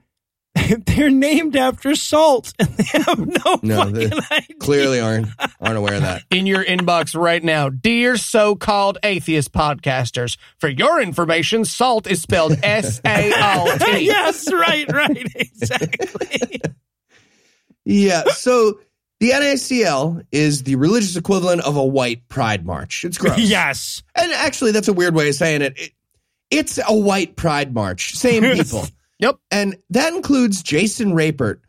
[0.86, 4.56] they're named after salt and they have no, No, they fucking idea.
[4.60, 5.28] clearly aren't
[5.62, 6.24] aren't aware of that.
[6.32, 7.70] in your inbox right now.
[7.70, 14.06] Dear so called atheist podcasters, for your information, salt is spelled S A L T.
[14.06, 16.62] yes, right, right, exactly.
[17.86, 18.80] Yeah, so
[19.20, 23.04] the NACL is the religious equivalent of a white pride march.
[23.04, 23.40] It's gross.
[23.40, 24.04] yes.
[24.16, 25.78] And actually that's a weird way of saying it.
[25.78, 25.92] it
[26.50, 28.16] it's a white pride march.
[28.16, 28.86] Same people.
[29.22, 29.38] Yep.
[29.52, 31.62] And that includes Jason Rapert,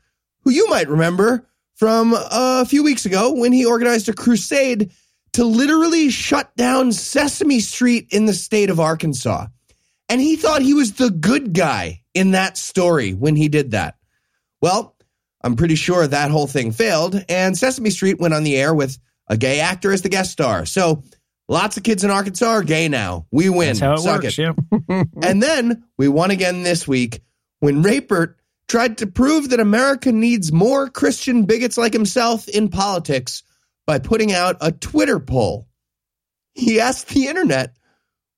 [0.42, 4.90] who you might remember from a few weeks ago when he organized a crusade
[5.34, 9.46] to literally shut down Sesame Street in the state of Arkansas.
[10.08, 13.96] And he thought he was the good guy in that story when he did that.
[14.60, 14.94] Well,
[15.42, 18.98] I'm pretty sure that whole thing failed, and Sesame Street went on the air with
[19.28, 20.66] a gay actor as the guest star.
[20.66, 21.02] So
[21.48, 23.26] lots of kids in Arkansas are gay now.
[23.30, 23.76] We win.
[23.76, 24.38] That's how it Suck works.
[24.38, 24.54] it.
[24.88, 25.04] Yeah.
[25.22, 27.22] And then we won again this week
[27.62, 28.34] when Rapert
[28.66, 33.44] tried to prove that America needs more Christian bigots like himself in politics
[33.86, 35.68] by putting out a Twitter poll.
[36.54, 37.76] He asked the internet,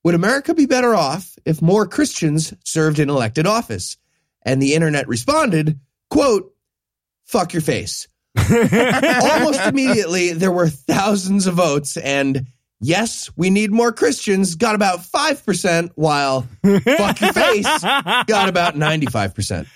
[0.03, 3.97] would America be better off if more Christians served in elected office?
[4.43, 5.79] And the internet responded,
[6.11, 6.53] quote,
[7.25, 8.07] fuck your face.
[8.37, 12.45] Almost immediately, there were thousands of votes, and
[12.79, 19.67] yes, we need more Christians got about 5%, while fuck your face got about 95%.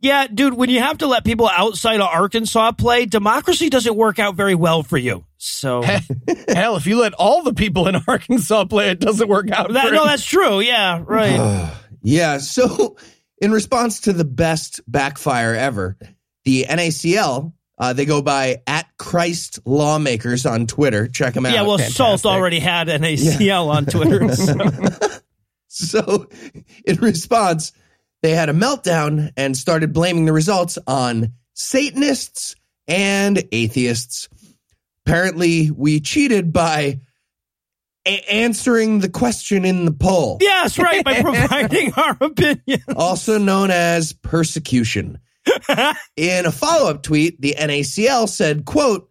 [0.00, 4.18] Yeah, dude, when you have to let people outside of Arkansas play, democracy doesn't work
[4.18, 5.24] out very well for you.
[5.38, 5.82] So
[6.48, 9.68] Hell, if you let all the people in Arkansas play, it doesn't work out.
[9.68, 10.60] for no, that's true.
[10.60, 11.72] Yeah, right.
[12.04, 12.96] Yeah, so
[13.38, 15.96] in response to the best backfire ever,
[16.44, 21.08] the NACL, uh, they go by at Christ Lawmakers on Twitter.
[21.08, 21.54] Check them out.
[21.54, 24.34] yeah, well, Salt already had an ACL on Twitter.
[24.34, 25.18] so-
[25.74, 26.28] So,
[26.84, 27.72] in response,
[28.22, 32.54] they had a meltdown and started blaming the results on Satanists
[32.86, 34.28] and atheists.
[35.06, 37.00] Apparently, we cheated by
[38.06, 42.82] a- answering the question in the poll, yes, right, by providing our opinion.
[42.94, 45.18] also known as persecution.
[46.16, 49.08] In a follow-up tweet, the NACL said, quote,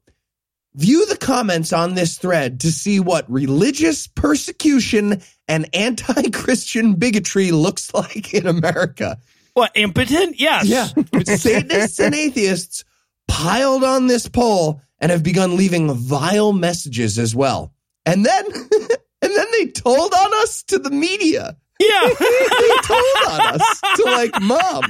[0.73, 7.51] View the comments on this thread to see what religious persecution and anti Christian bigotry
[7.51, 9.17] looks like in America.
[9.53, 10.39] What, impotent?
[10.39, 10.65] Yes.
[10.65, 10.87] Yeah.
[11.23, 12.85] Satanists and atheists
[13.27, 17.73] piled on this poll and have begun leaving vile messages as well.
[18.05, 18.45] And then
[19.21, 21.57] and then they told on us to the media.
[21.87, 22.09] Yeah.
[22.61, 24.83] They told on us to like mom.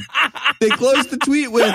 [0.60, 1.66] They closed the tweet with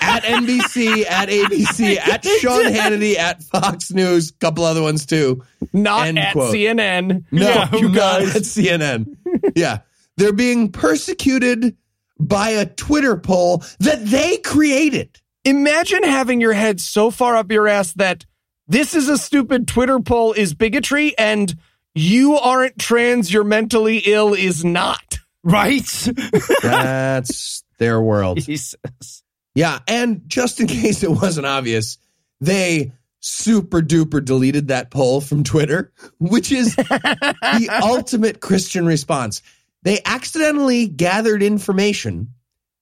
[0.00, 5.42] at NBC, at ABC, at Sean Hannity, at Fox News, couple other ones too.
[5.72, 6.54] Not End at quote.
[6.54, 7.24] CNN.
[7.30, 8.34] No, Yeah, you guys.
[8.36, 9.16] at CNN.
[9.54, 9.80] yeah.
[10.16, 11.76] They're being persecuted
[12.18, 15.20] by a Twitter poll that they created.
[15.44, 18.26] Imagine having your head so far up your ass that
[18.68, 21.56] this is a stupid Twitter poll is bigotry and
[22.00, 25.18] you aren't trans, you're mentally ill is not.
[25.42, 26.08] right.
[26.62, 28.40] That's their world.
[28.40, 29.22] Jesus.
[29.54, 29.78] Yeah.
[29.86, 31.98] And just in case it wasn't obvious,
[32.40, 39.42] they super duper deleted that poll from Twitter, which is the ultimate Christian response.
[39.82, 42.34] They accidentally gathered information.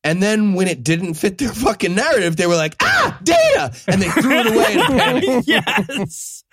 [0.05, 3.75] And then when it didn't fit their fucking narrative, they were like, ah, data.
[3.89, 6.45] And they threw it away in yes.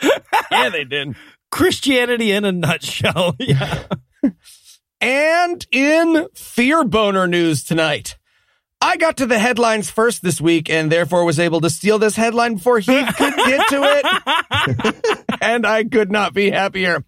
[0.51, 1.15] Yeah, they did.
[1.55, 3.35] Christianity in a nutshell.
[3.47, 3.83] Yeah.
[4.99, 8.17] And in Fear Boner news tonight,
[8.81, 12.15] I got to the headlines first this week and therefore was able to steal this
[12.15, 15.15] headline before he could get to it.
[15.41, 17.05] and I could not be happier.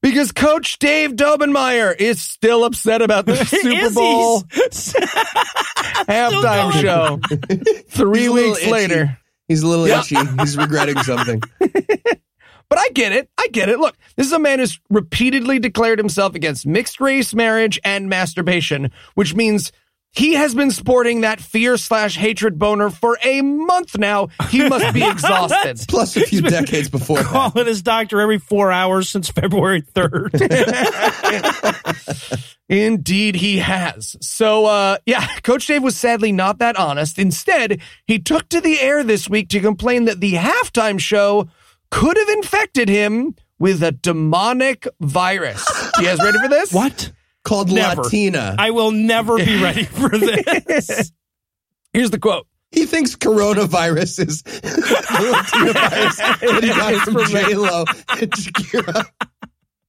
[0.00, 4.42] Because Coach Dave Daubenmire is still upset about the Super Bowl
[6.08, 7.20] halftime show.
[7.88, 8.70] Three He's weeks itchy.
[8.70, 9.18] later.
[9.48, 10.16] He's a little itchy.
[10.38, 11.42] He's regretting something.
[12.68, 13.28] But I get it.
[13.38, 13.78] I get it.
[13.78, 18.90] Look, this is a man who's repeatedly declared himself against mixed race marriage and masturbation,
[19.14, 19.72] which means
[20.14, 24.28] he has been sporting that fear slash hatred boner for a month now.
[24.48, 25.80] He must be exhausted.
[25.88, 27.26] Plus a few decades before that.
[27.26, 30.30] Calling his doctor every four hours since February 3rd.
[32.68, 34.16] Indeed, he has.
[34.20, 37.18] So, uh, yeah, Coach Dave was sadly not that honest.
[37.18, 41.48] Instead, he took to the air this week to complain that the halftime show
[41.94, 45.64] could have infected him with a demonic virus.
[45.98, 46.72] You guys ready for this?
[46.74, 47.12] what?
[47.44, 48.02] Called Never.
[48.02, 48.56] Latina.
[48.58, 51.12] I will never be ready for this.
[51.92, 52.46] Here's the quote.
[52.72, 57.84] he thinks coronavirus is the Latina virus that he got from J-Lo
[58.20, 59.04] and Shakira.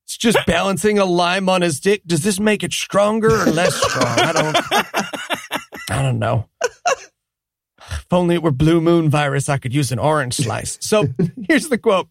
[0.03, 2.03] It's just balancing a lime on his dick.
[2.05, 4.05] Does this make it stronger or less strong?
[4.07, 4.57] I don't.
[5.89, 6.47] I don't know.
[8.05, 10.77] If only it were blue moon virus, I could use an orange slice.
[10.81, 11.07] So
[11.47, 12.07] here's the quote.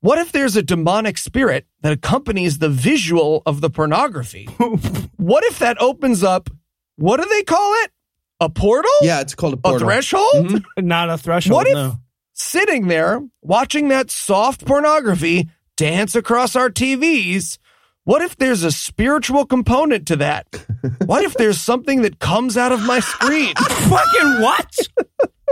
[0.00, 4.44] What if there's a demonic spirit that accompanies the visual of the pornography?
[5.16, 6.48] what if that opens up,
[6.96, 7.92] what do they call it?
[8.40, 8.90] A portal?
[9.02, 9.76] Yeah, it's called a portal.
[9.76, 9.88] A portal.
[9.88, 10.46] threshold?
[10.46, 10.86] Mm-hmm.
[10.86, 11.54] Not a threshold.
[11.54, 11.98] What if no.
[12.32, 17.58] sitting there watching that soft pornography dance across our TVs?
[18.04, 20.46] What if there's a spiritual component to that?
[21.04, 23.54] What if there's something that comes out of my screen?
[23.54, 24.74] Fucking what?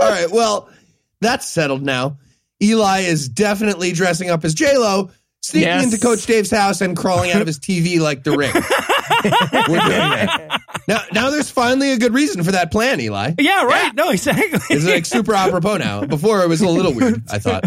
[0.00, 0.68] All right, well,
[1.20, 2.18] that's settled now.
[2.62, 5.10] Eli is definitely dressing up as J-Lo,
[5.42, 5.84] sneaking Yes.
[5.84, 8.52] into Coach Dave's house and crawling out of his TV like the ring.
[9.24, 10.60] We're doing that.
[10.86, 13.32] Now, now there's finally a good reason for that plan, Eli.
[13.38, 13.94] Yeah, right.
[13.94, 14.58] No, exactly.
[14.70, 16.04] It's like super apropos now.
[16.04, 17.64] Before it was a little weird, I thought.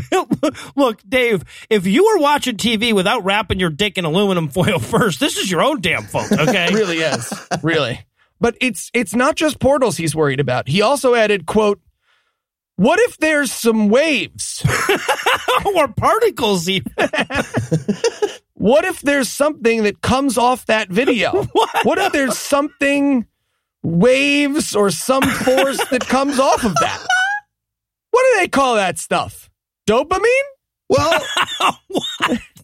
[0.76, 5.20] Look, Dave, if you were watching TV without wrapping your dick in aluminum foil first,
[5.20, 6.74] this is your own damn fault, okay?
[6.74, 7.34] really is.
[7.62, 8.00] Really.
[8.40, 10.68] But it's it's not just portals he's worried about.
[10.68, 11.80] He also added, quote,
[12.76, 14.66] what if there's some waves?
[15.76, 16.92] or particles, even.
[18.62, 21.48] What if there's something that comes off that video?
[21.84, 21.98] What?
[21.98, 23.26] if there's something,
[23.82, 27.08] waves or some force that comes off of that?
[28.12, 29.50] What do they call that stuff?
[29.88, 30.48] Dopamine?
[30.90, 31.26] Well,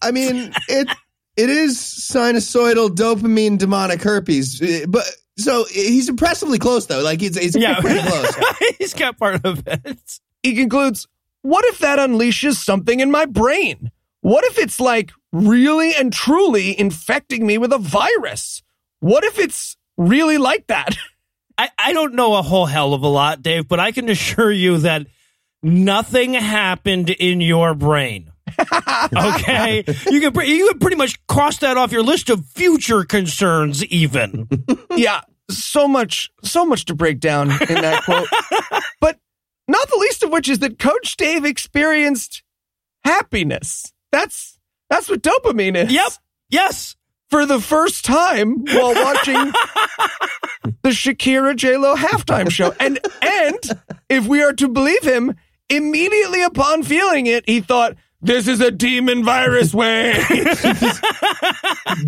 [0.00, 0.88] I mean, it
[1.36, 5.04] it is sinusoidal dopamine demonic herpes, uh, but
[5.38, 7.02] so he's impressively close though.
[7.02, 7.80] Like he's, he's Yeah.
[7.80, 8.34] pretty close.
[8.78, 10.20] He's got part of it.
[10.42, 11.06] He concludes,
[11.42, 13.90] what if that unleashes something in my brain?
[14.20, 18.62] What if it's like really and truly infecting me with a virus?
[19.00, 20.96] What if it's really like that?
[21.58, 24.50] I, I don't know a whole hell of a lot, Dave, but I can assure
[24.52, 25.06] you that
[25.62, 28.30] nothing happened in your brain.
[29.16, 33.84] okay, you can you can pretty much cross that off your list of future concerns.
[33.86, 34.48] Even
[34.96, 38.28] yeah, so much, so much to break down in that quote.
[39.00, 39.18] But
[39.66, 42.42] not the least of which is that Coach Dave experienced
[43.04, 43.92] happiness.
[44.12, 44.58] That's
[44.90, 45.92] that's what dopamine is.
[45.92, 46.12] yep,
[46.48, 46.96] yes,
[47.30, 49.52] For the first time while watching
[50.82, 52.74] the Shakira J Lo halftime show.
[52.80, 53.58] And and
[54.08, 55.34] if we are to believe him,
[55.68, 60.16] immediately upon feeling it, he thought, this is a demon virus wave.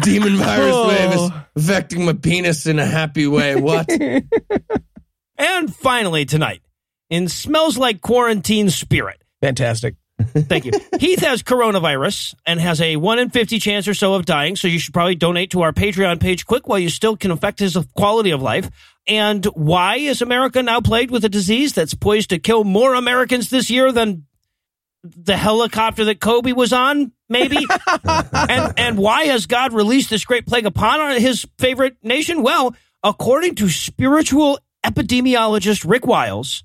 [0.01, 0.89] Demon virus Oh.
[0.89, 3.57] wave is affecting my penis in a happy way.
[3.57, 3.89] What?
[5.39, 6.63] and finally tonight
[7.09, 9.23] in smells like quarantine spirit.
[9.41, 9.97] Fantastic.
[10.21, 10.73] Thank you.
[11.01, 14.69] Heath has coronavirus and has a 1 in 50 chance or so of dying, so
[14.69, 17.77] you should probably donate to our Patreon page quick while you still can affect his
[17.97, 18.69] quality of life.
[19.07, 23.49] And why is America now plagued with a disease that's poised to kill more Americans
[23.49, 24.27] this year than
[25.03, 27.57] the helicopter that Kobe was on, maybe?
[28.33, 32.43] and, and why has God released this great plague upon his favorite nation?
[32.43, 36.65] Well, according to spiritual epidemiologist Rick Wiles,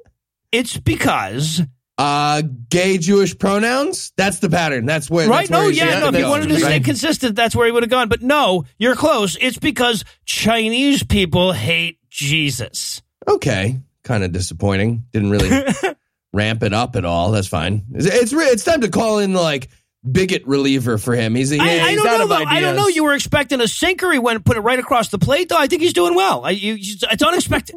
[0.52, 1.62] it's because
[1.98, 4.12] Uh, gay Jewish pronouns?
[4.16, 4.86] That's the pattern.
[4.86, 5.28] That's where.
[5.28, 5.48] Right?
[5.48, 6.08] That's No, yeah, no.
[6.08, 8.08] If he wanted to stay consistent, that's where he would have gone.
[8.08, 9.36] But no, you're close.
[9.40, 13.02] It's because Chinese people hate Jesus.
[13.26, 15.04] Okay, kind of disappointing.
[15.12, 15.50] Didn't really
[16.32, 17.30] ramp it up at all.
[17.30, 17.84] That's fine.
[17.92, 19.68] It's it's, it's time to call in like
[20.10, 21.34] bigot reliever for him.
[21.34, 22.22] He's, I, yeah, I he's don't out know.
[22.24, 22.44] of Though.
[22.46, 22.88] I don't know.
[22.88, 24.10] You were expecting a sinker.
[24.12, 25.48] He went and put it right across the plate.
[25.48, 26.44] Though I think he's doing well.
[26.44, 27.76] I, you, it's unexpected.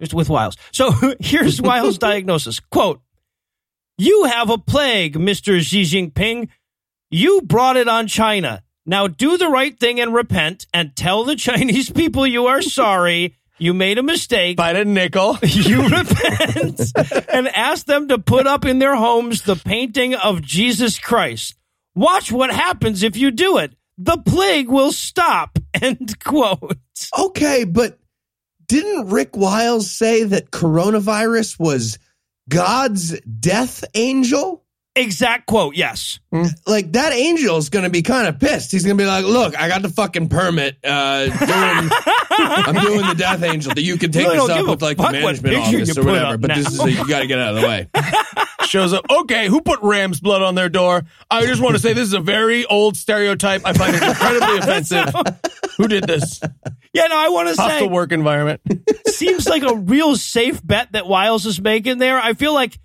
[0.00, 0.56] Just with Wiles.
[0.72, 2.60] So here's Wiles' diagnosis.
[2.60, 3.00] Quote:
[3.98, 6.48] You have a plague, Mister Xi Jinping.
[7.10, 8.62] You brought it on China.
[8.86, 13.36] Now do the right thing and repent, and tell the Chinese people you are sorry.
[13.60, 14.56] You made a mistake.
[14.56, 15.38] Bite a nickel.
[15.42, 16.80] you repent
[17.30, 21.56] and ask them to put up in their homes the painting of Jesus Christ.
[21.94, 23.74] Watch what happens if you do it.
[23.98, 25.58] The plague will stop.
[25.74, 26.78] End quote.
[27.18, 27.98] Okay, but
[28.66, 31.98] didn't Rick Wiles say that coronavirus was
[32.48, 34.64] God's death angel?
[34.96, 35.76] Exact quote.
[35.76, 36.18] Yes.
[36.66, 38.72] like that angel's gonna be kind of pissed.
[38.72, 40.78] He's gonna be like, "Look, I got the fucking permit.
[40.84, 41.90] Uh, doing,
[42.30, 43.72] I'm doing the death angel.
[43.72, 45.22] That you can take Really this don't up give a with like the fuck what
[45.42, 46.34] management picture office or put whatever.
[46.34, 46.84] up But this now.
[46.86, 47.88] is a, you got to get out of the way.
[48.66, 49.04] Shows up.
[49.08, 51.04] Okay, who put ram's blood on their door?
[51.30, 53.62] I just want to say this is a very old stereotype.
[53.64, 55.14] I find it incredibly offensive.
[55.76, 56.40] Who did this?
[56.92, 58.60] Yeah, no, I want to say Hostile work environment.
[59.06, 62.18] seems like a real safe bet that Wiles is making there.
[62.18, 62.76] I feel like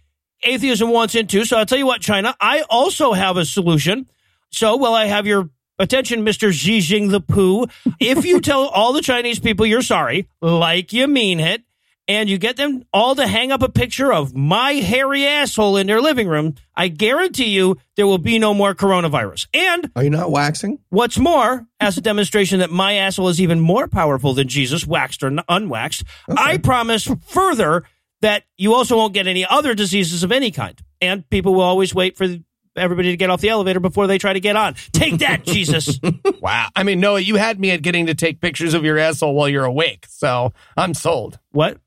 [0.45, 1.45] atheism wants into.
[1.45, 4.07] So I'll tell you what, China, I also have a solution.
[4.49, 6.51] So, well, I have your attention, Mr.
[6.51, 7.67] Xi Jinping the Pooh.
[7.99, 11.63] If you tell all the Chinese people you're sorry, like you mean it,
[12.07, 15.87] and you get them all to hang up a picture of my hairy asshole in
[15.87, 19.47] their living room, I guarantee you there will be no more coronavirus.
[19.53, 20.79] And Are you not waxing?
[20.89, 25.23] What's more, as a demonstration that my asshole is even more powerful than Jesus, waxed
[25.23, 27.83] or unwaxed, I promise further
[28.25, 30.81] that you also won't get any other diseases of any kind.
[30.99, 32.27] And people will always wait for
[32.75, 34.75] everybody to get off the elevator before they try to get on.
[34.91, 35.99] Take that, Jesus.
[36.41, 36.67] Wow.
[36.75, 39.47] I mean, Noah, you had me at getting to take pictures of your asshole while
[39.47, 40.05] you're awake.
[40.09, 41.39] So I'm sold.
[41.51, 41.77] What?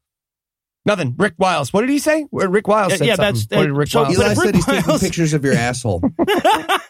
[0.86, 1.14] Nothing.
[1.18, 1.72] Rick Wiles.
[1.72, 2.26] What did he say?
[2.32, 3.34] Rick Wiles Yeah, said yeah, something.
[3.34, 6.02] that's- what did Rick so- Wiles Eli if said he's taking pictures of your asshole.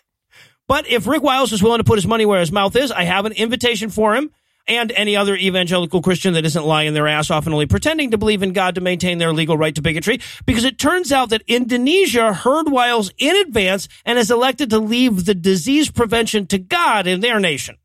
[0.68, 3.05] But if Rick Wiles is willing to put his money where his mouth is, I
[3.05, 4.30] have an invitation for him
[4.68, 8.18] and any other evangelical Christian that isn't lying their ass off and only pretending to
[8.18, 10.20] believe in God to maintain their legal right to bigotry.
[10.46, 15.24] Because it turns out that Indonesia heard Wiles in advance and has elected to leave
[15.24, 17.76] the disease prevention to God in their nation.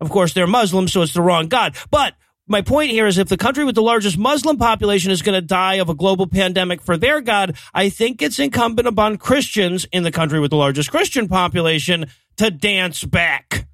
[0.00, 1.76] Of course, they're Muslim, so it's the wrong God.
[1.90, 2.14] But
[2.46, 5.46] my point here is if the country with the largest Muslim population is going to
[5.46, 10.02] die of a global pandemic for their God, I think it's incumbent upon Christians in
[10.02, 12.06] the country with the largest Christian population
[12.36, 13.66] to dance back.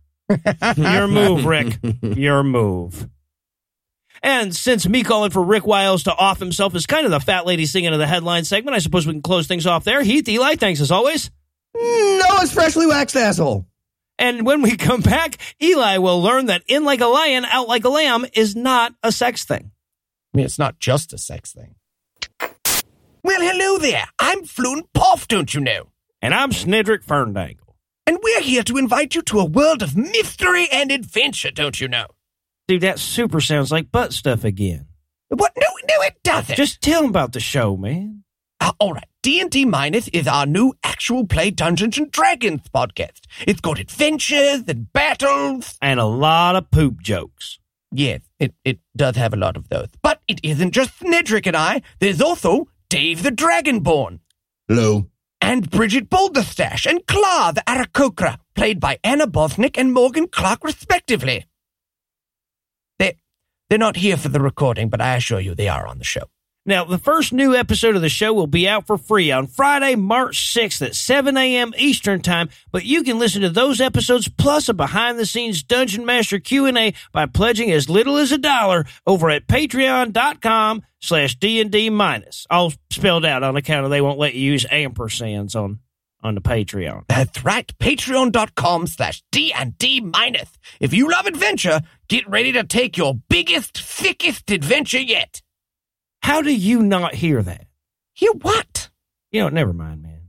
[0.77, 1.79] Your move, Rick.
[2.03, 3.09] Your move.
[4.23, 7.47] And since me calling for Rick Wiles to off himself is kind of the fat
[7.47, 10.03] lady singing of the headline segment, I suppose we can close things off there.
[10.03, 11.31] Heath, Eli, thanks as always.
[11.75, 13.67] Noah's freshly waxed asshole.
[14.19, 17.85] And when we come back, Eli will learn that in like a lion, out like
[17.85, 19.71] a lamb is not a sex thing.
[20.35, 21.77] I mean, it's not just a sex thing.
[23.23, 24.05] Well, hello there.
[24.19, 25.89] I'm Floon Poff, don't you know?
[26.21, 27.60] And I'm Snidrick Ferndangle.
[28.11, 31.87] And we're here to invite you to a world of mystery and adventure, don't you
[31.87, 32.07] know?
[32.67, 34.87] Dude, that super sounds like butt stuff again.
[35.29, 35.53] What?
[35.57, 36.57] No, no, it doesn't.
[36.57, 38.25] Just tell him about the show, man.
[38.59, 39.07] Uh, all right.
[39.23, 43.21] D&D Minus is our new actual play Dungeons and Dragons podcast.
[43.47, 45.79] It's got adventures and battles.
[45.81, 47.61] And a lot of poop jokes.
[47.93, 49.87] Yes, it, it does have a lot of those.
[50.03, 51.83] But it isn't just Snedrick and I.
[52.01, 54.19] There's also Dave the Dragonborn.
[54.67, 55.10] Hello.
[55.51, 61.45] And Bridget Boulderstash and Cla the Aarakocra, played by Anna Bosnick and Morgan Clarke, respectively.
[63.01, 63.17] They,
[63.69, 66.31] they're not here for the recording, but I assure you they are on the show.
[66.67, 69.95] Now, the first new episode of the show will be out for free on Friday,
[69.95, 71.73] March 6th at 7 a.m.
[71.79, 76.93] Eastern Time, but you can listen to those episodes plus a behind-the-scenes Dungeon Master Q&A
[77.13, 82.47] by pledging as little as a dollar over at patreon.com slash D&D minus.
[82.51, 85.79] All spelled out on account of they won't let you use ampersands on,
[86.23, 87.05] on the Patreon.
[87.09, 90.51] That's right, patreon.com slash D&D minus.
[90.79, 95.41] If you love adventure, get ready to take your biggest, thickest adventure yet.
[96.23, 97.67] How do you not hear that?
[98.13, 98.91] Hear what?
[99.33, 100.21] You know, never mind, man.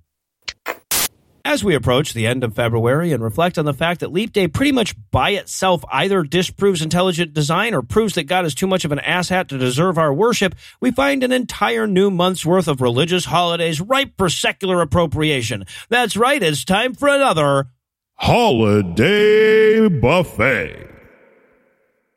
[1.43, 4.47] As we approach the end of February and reflect on the fact that Leap Day
[4.47, 8.85] pretty much by itself either disproves intelligent design or proves that God is too much
[8.85, 12.79] of an asshat to deserve our worship, we find an entire new month's worth of
[12.79, 15.65] religious holidays ripe for secular appropriation.
[15.89, 17.67] That's right, it's time for another.
[18.15, 20.87] Holiday Buffet.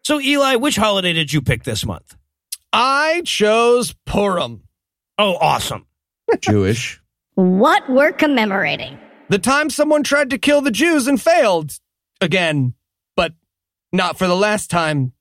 [0.03, 2.15] So, Eli, which holiday did you pick this month?
[2.77, 4.65] I chose Purim.
[5.17, 5.87] Oh, awesome.
[6.41, 7.01] Jewish.
[7.37, 8.97] What we're commemorating.
[9.29, 11.77] The time someone tried to kill the Jews and failed.
[12.21, 12.75] Again.
[13.17, 13.33] But
[13.93, 15.13] not for the last time.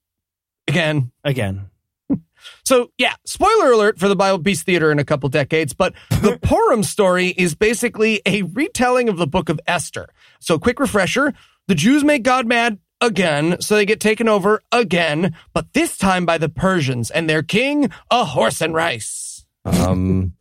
[0.68, 1.12] Again.
[1.24, 1.70] Again.
[2.62, 6.38] So, yeah, spoiler alert for the Bible Beast Theater in a couple decades, but the
[6.42, 10.10] Purim story is basically a retelling of the book of Esther.
[10.40, 11.32] So, quick refresher
[11.68, 16.26] the Jews make God mad again, so they get taken over again, but this time
[16.26, 19.44] by the Persians and their king, a horse and rice.
[19.64, 20.32] Um,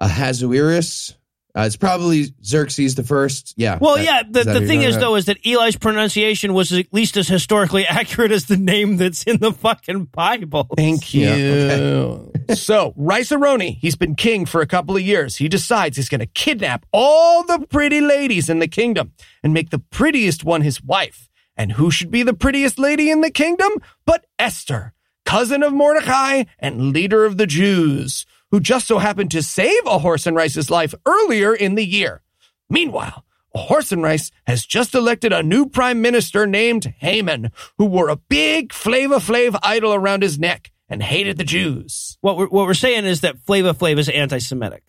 [0.00, 1.16] Ahasuerus.
[1.56, 3.54] Uh, it's probably Xerxes the first.
[3.56, 3.78] Yeah.
[3.80, 4.22] Well, That- yeah.
[4.28, 7.28] The, is the thing is, talking though, is that Eli's pronunciation was at least as
[7.28, 10.66] historically accurate as the name that's in the fucking Bible.
[10.76, 11.28] Thank you.
[11.28, 15.36] Yeah, so, Rice-A-Roni, he's been king for a couple of years.
[15.36, 19.12] He decides he's going to kidnap all the pretty ladies in the kingdom
[19.44, 21.28] and make the prettiest one his wife.
[21.56, 23.70] And who should be the prettiest lady in the kingdom
[24.04, 24.92] but Esther,
[25.24, 29.98] cousin of Mordecai and leader of the Jews, who just so happened to save a
[29.98, 32.22] horse and rice's life earlier in the year.
[32.68, 33.24] Meanwhile,
[33.54, 39.16] Horsenreich has just elected a new prime minister named Haman, who wore a big Flava
[39.16, 42.18] Flav idol around his neck and hated the Jews.
[42.20, 44.82] What we're, what we're saying is that Flava Flav is anti-Semitic.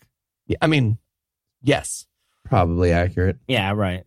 [0.46, 0.98] Yeah, I mean,
[1.62, 2.06] yes.
[2.44, 3.38] Probably accurate.
[3.46, 4.04] Yeah, right.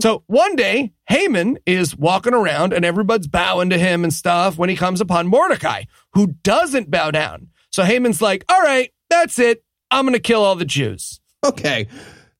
[0.00, 4.68] So one day, Haman is walking around and everybody's bowing to him and stuff when
[4.70, 5.84] he comes upon Mordecai,
[6.14, 7.48] who doesn't bow down.
[7.70, 9.62] So Haman's like, all right, that's it.
[9.90, 11.20] I'm going to kill all the Jews.
[11.44, 11.88] Okay.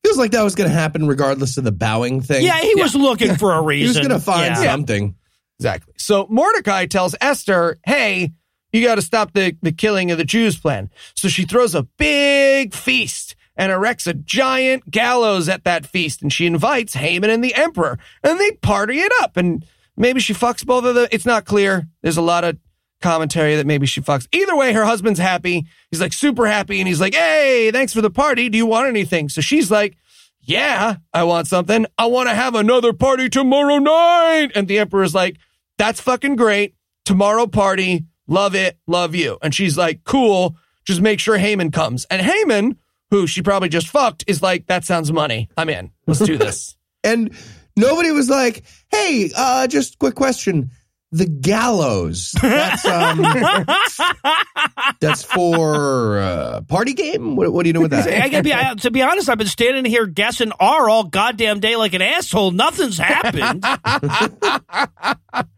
[0.04, 2.44] Feels like that was going to happen regardless of the bowing thing.
[2.44, 3.82] Yeah, he was looking for a reason.
[3.82, 4.00] He reason.
[4.00, 4.72] was going to find Yeah.
[4.72, 5.14] something.
[5.58, 5.94] Exactly.
[5.98, 8.32] So Mordecai tells Esther, hey,
[8.72, 10.90] you got to stop the, the killing of the Jews plan.
[11.14, 16.22] So she throws a big feast and erects a giant gallows at that feast.
[16.22, 19.36] And she invites Haman and the emperor and they party it up.
[19.36, 19.64] And
[19.96, 21.08] maybe she fucks both of them.
[21.10, 21.88] It's not clear.
[22.02, 22.58] There's a lot of
[23.02, 24.26] commentary that maybe she fucks.
[24.32, 25.66] Either way, her husband's happy.
[25.90, 26.78] He's like super happy.
[26.80, 28.48] And he's like, hey, thanks for the party.
[28.48, 29.28] Do you want anything?
[29.28, 29.96] So she's like,
[30.40, 31.86] yeah, I want something.
[31.98, 34.50] I want to have another party tomorrow night.
[34.54, 35.36] And the emperor's like,
[35.78, 36.74] that's fucking great.
[37.04, 38.06] Tomorrow party.
[38.26, 38.78] Love it.
[38.86, 39.38] Love you.
[39.42, 40.56] And she's like, cool.
[40.84, 42.06] Just make sure Haman comes.
[42.06, 42.78] And Haman,
[43.12, 45.50] who she probably just fucked, is like, that sounds money.
[45.56, 45.92] I'm in.
[46.06, 46.76] Let's do this.
[47.04, 47.34] And
[47.76, 50.70] nobody was like, hey, uh, just quick question.
[51.10, 52.30] The gallows.
[52.40, 53.22] That's um
[55.00, 57.34] that's for uh, party game?
[57.34, 58.06] What, what do you know with that?
[58.06, 58.30] I that?
[58.30, 61.74] gotta be, I, to be honest, I've been standing here guessing R all goddamn day
[61.74, 62.52] like an asshole.
[62.52, 63.64] Nothing's happened.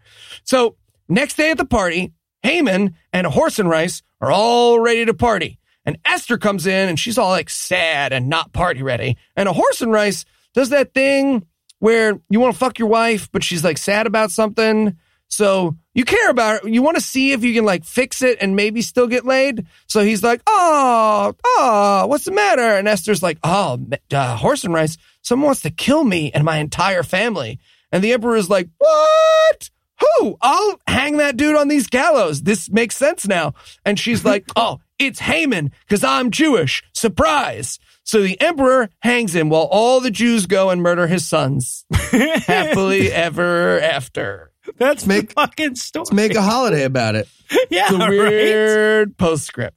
[0.45, 0.77] So
[1.09, 5.59] next day at the party, Haman and Horsenreich are all ready to party.
[5.85, 9.17] And Esther comes in and she's all like sad and not party ready.
[9.37, 10.25] And a horse and rice
[10.55, 11.47] does that thing
[11.79, 14.97] where you want to fuck your wife, but she's like sad about something.
[15.29, 16.69] So you care about her.
[16.69, 19.67] You want to see if you can like fix it and maybe still get laid.
[19.87, 22.63] So he's like, oh, oh, what's the matter?
[22.63, 27.59] And Esther's like, oh, uh, rice, someone wants to kill me and my entire family.
[27.93, 29.71] And the emperor is like, what?
[30.01, 30.37] Who?
[30.41, 32.43] I'll hang that dude on these gallows.
[32.43, 33.55] This makes sense now.
[33.85, 36.83] And she's like, oh, it's Haman because I'm Jewish.
[36.93, 37.79] Surprise.
[38.05, 41.85] So the emperor hangs him while all the Jews go and murder his sons.
[41.93, 44.51] Happily ever after.
[44.79, 46.03] That's Make- the fucking story.
[46.03, 47.29] Let's make a holiday about it.
[47.71, 48.09] yeah, It's a right?
[48.11, 49.77] weird postscript.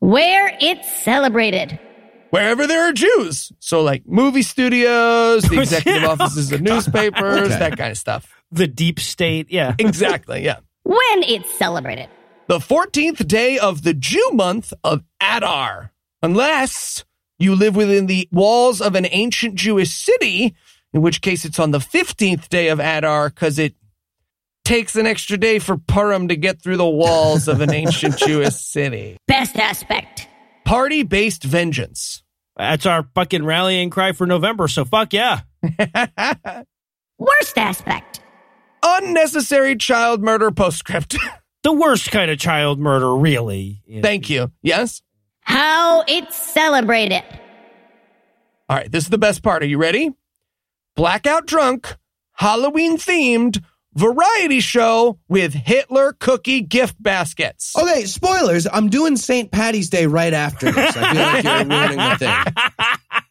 [0.00, 1.78] Where it's celebrated.
[2.30, 3.52] Wherever there are Jews.
[3.60, 6.08] So like movie studios, the executive Yeah.
[6.08, 7.58] offices of newspapers, Okay.
[7.58, 8.28] that kind of stuff.
[8.50, 9.48] The deep state.
[9.50, 9.74] Yeah.
[9.78, 10.44] Exactly.
[10.44, 10.58] Yeah.
[10.82, 12.08] When it's celebrated.
[12.46, 15.92] The 14th day of the Jew month of Adar,
[16.22, 17.04] unless
[17.38, 20.54] you live within the walls of an ancient Jewish city,
[20.92, 23.74] in which case it's on the 15th day of Adar because it
[24.64, 28.54] takes an extra day for Purim to get through the walls of an ancient Jewish
[28.54, 29.16] city.
[29.26, 30.28] Best aspect.
[30.64, 32.22] Party based vengeance.
[32.56, 34.68] That's our fucking rallying cry for November.
[34.68, 35.40] So fuck yeah.
[37.18, 38.20] Worst aspect.
[38.82, 41.16] Unnecessary child murder postscript.
[41.64, 43.82] The worst kind of child murder, really.
[44.02, 44.52] Thank you.
[44.62, 45.02] Yes?
[45.40, 47.22] How it's celebrated.
[48.68, 49.62] All right, this is the best part.
[49.62, 50.10] Are you ready?
[50.94, 51.96] Blackout drunk,
[52.32, 53.62] Halloween themed
[53.94, 57.76] variety show with Hitler cookie gift baskets.
[57.76, 58.66] Okay, spoilers.
[58.70, 59.50] I'm doing St.
[59.50, 60.96] Patty's Day right after this.
[60.96, 62.54] I feel like you're ruining the thing.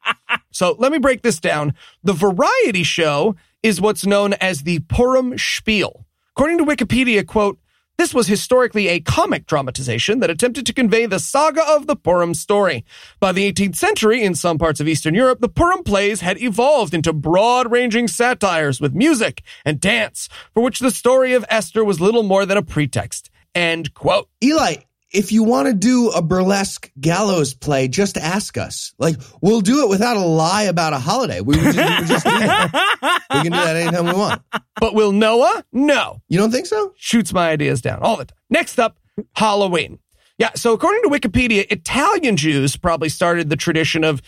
[0.51, 1.73] So let me break this down.
[2.03, 6.05] The variety show is what's known as the Purim Spiel.
[6.36, 7.57] According to Wikipedia, quote,
[7.98, 12.34] this was historically a comic dramatization that attempted to convey the saga of the Purim
[12.34, 12.84] story.
[13.20, 16.94] By the 18th century, in some parts of Eastern Europe, the Purim plays had evolved
[16.94, 22.02] into broad ranging satires with music and dance, for which the story of Esther was
[22.02, 23.30] little more than a pretext.
[23.54, 24.28] End quote.
[24.44, 24.78] Eli,
[25.14, 28.93] if you want to do a burlesque gallows play, just ask us.
[28.97, 31.39] Like, we'll do it without a lie about a holiday.
[31.39, 33.22] We would just, we just do that.
[33.32, 34.41] We can do that anytime we want.
[34.80, 35.64] But will Noah?
[35.72, 36.22] No.
[36.28, 36.93] You don't think so?
[36.97, 38.38] shoots my ideas down all the time.
[38.49, 38.97] Next up,
[39.36, 39.99] Halloween.
[40.39, 44.22] Yeah, so according to Wikipedia, Italian Jews probably started the tradition of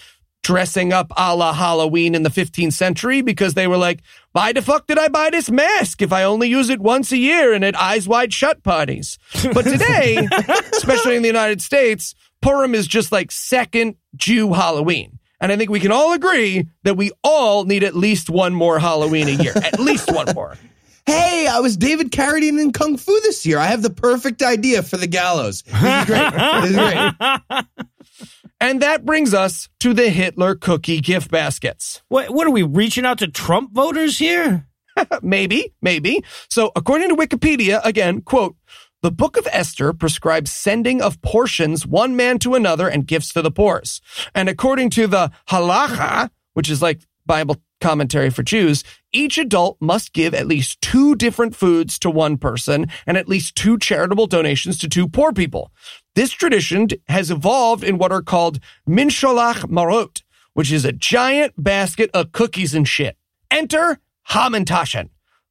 [0.45, 4.61] dressing up a la Halloween in the 15th century because they were like, why the
[4.61, 7.65] fuck did I buy this mask if I only use it once a year and
[7.65, 9.17] at eyes wide shut parties?
[9.55, 10.27] But today,
[10.71, 15.17] especially in the United States, Purim is just like second Jew Halloween.
[15.41, 18.77] And I think we can all agree that we all need at least one more
[18.77, 19.53] Halloween a year.
[19.55, 20.57] At least one more.
[21.07, 23.57] Hey, I was David Carradine in Kung Fu this year.
[23.57, 25.63] I have the perfect idea for the gallows.
[25.63, 26.33] This is great.
[26.33, 27.85] This is great.
[28.59, 32.01] And that brings us to the Hitler cookie gift baskets.
[32.07, 34.67] What, what are we reaching out to Trump voters here?
[35.21, 36.23] maybe, maybe.
[36.49, 38.55] So, according to Wikipedia, again, quote,
[39.01, 43.41] the book of Esther prescribes sending of portions one man to another and gifts to
[43.41, 43.83] the poor.
[44.33, 48.83] And according to the halacha, which is like Bible commentary for Jews,
[49.13, 53.55] each adult must give at least two different foods to one person and at least
[53.55, 55.71] two charitable donations to two poor people.
[56.16, 62.09] This tradition has evolved in what are called minsholach marot, which is a giant basket
[62.13, 63.18] of cookies and shit.
[63.51, 63.99] Enter
[64.30, 65.09] Hamantaschen.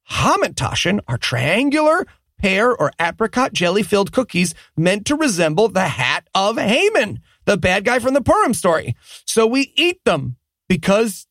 [0.09, 2.05] Hamantaschen are triangular
[2.37, 7.85] pear or apricot jelly filled cookies meant to resemble the hat of Haman, the bad
[7.85, 8.95] guy from the Purim story.
[9.25, 10.37] So we eat them
[10.67, 11.27] because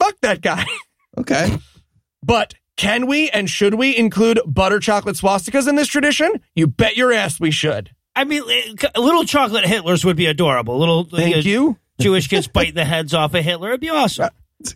[0.00, 0.64] fuck that guy.
[1.18, 1.56] Okay.
[2.22, 6.42] But can we and should we include butter chocolate swastikas in this tradition?
[6.54, 7.95] You bet your ass we should.
[8.16, 10.78] I mean, eh, little chocolate Hitlers would be adorable.
[10.78, 11.78] Little Thank uh, you.
[12.00, 13.68] Jewish kids biting the heads off of Hitler.
[13.68, 14.30] It'd be awesome.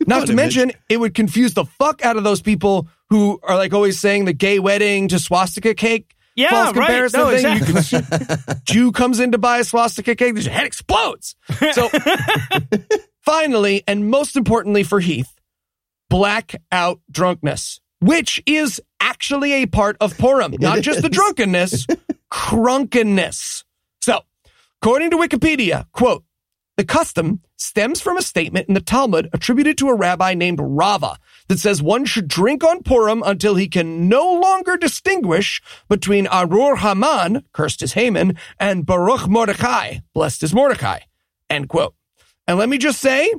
[0.07, 3.73] Not to mention, it would confuse the fuck out of those people who are like
[3.73, 6.15] always saying the gay wedding to swastika cake.
[6.37, 7.13] Yeah, false right.
[7.13, 7.45] No, thing.
[7.45, 8.37] You exactly.
[8.37, 11.35] can- Jew comes in to buy a swastika cake, his head explodes.
[11.73, 11.89] So
[13.23, 15.35] finally, and most importantly for Heath,
[16.09, 21.87] blackout drunkenness, which is actually a part of Purim, not just the drunkenness,
[22.31, 23.65] crunkenness.
[24.01, 24.21] So,
[24.83, 26.25] according to Wikipedia, quote,
[26.77, 31.19] the custom stems from a statement in the Talmud attributed to a rabbi named Rava
[31.49, 36.77] that says one should drink on Purim until he can no longer distinguish between Arur
[36.77, 41.01] Haman, cursed is Haman, and Baruch Mordecai, blessed is Mordecai.
[41.51, 41.95] End quote.
[42.47, 43.31] And let me just say,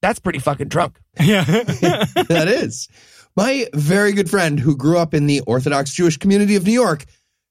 [0.00, 1.00] that's pretty fucking drunk.
[1.20, 2.88] Yeah, that is.
[3.36, 7.04] My very good friend who grew up in the Orthodox Jewish community of New York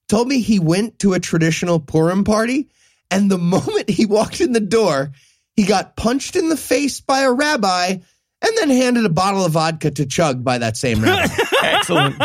[0.08, 2.68] told me he went to a traditional Purim party,
[3.10, 5.12] and the moment he walked in the door,
[5.56, 7.96] he got punched in the face by a rabbi
[8.40, 11.32] and then handed a bottle of vodka to chug by that same rabbi.
[11.62, 12.16] Excellent.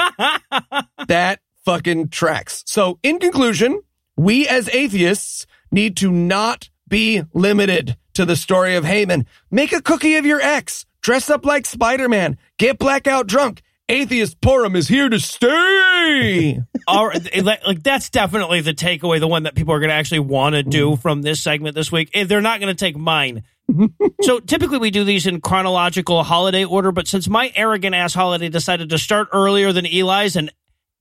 [1.07, 2.63] that fucking tracks.
[2.67, 3.81] So, in conclusion,
[4.15, 9.25] we as atheists need to not be limited to the story of Haman.
[9.49, 10.85] Make a cookie of your ex.
[11.01, 12.37] Dress up like Spider Man.
[12.59, 13.63] Get blackout drunk.
[13.89, 16.59] Atheist Purim is here to stay.
[16.87, 19.95] All right, like like, that's definitely the takeaway, the one that people are going to
[19.95, 21.01] actually want to do mm-hmm.
[21.01, 22.09] from this segment this week.
[22.13, 23.43] And they're not going to take mine.
[24.21, 28.49] so typically we do these in chronological holiday order, but since my arrogant ass holiday
[28.49, 30.51] decided to start earlier than Eli's and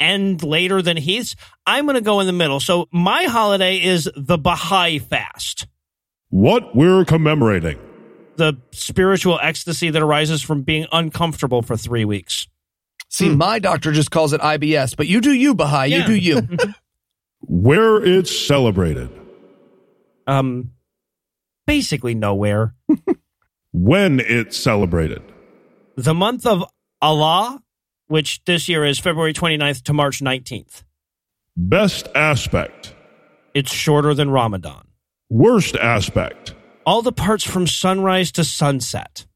[0.01, 2.61] end later than Heath's, I'm going to go in the middle.
[2.61, 5.66] So my holiday is the Baha'i fast.
[6.30, 7.78] What we're commemorating.
[8.37, 12.49] The spiritual ecstasy that arises from being uncomfortable for three weeks.
[13.12, 15.88] See, my doctor just calls it IBS, but you do you, Baha'i.
[15.88, 16.48] You do you.
[17.40, 19.10] Where it's celebrated.
[20.26, 20.70] Um,
[21.66, 22.74] basically nowhere.
[23.70, 25.22] When it's celebrated.
[25.94, 26.64] the month of
[27.02, 27.62] Allah,
[28.06, 30.82] which this year is February 29th to March 19th.
[31.54, 32.94] Best aspect.
[33.52, 34.88] It's shorter than Ramadan.
[35.28, 36.54] Worst aspect.
[36.86, 39.26] All the parts from sunrise to sunset.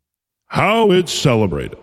[0.46, 1.76] How it's celebrated.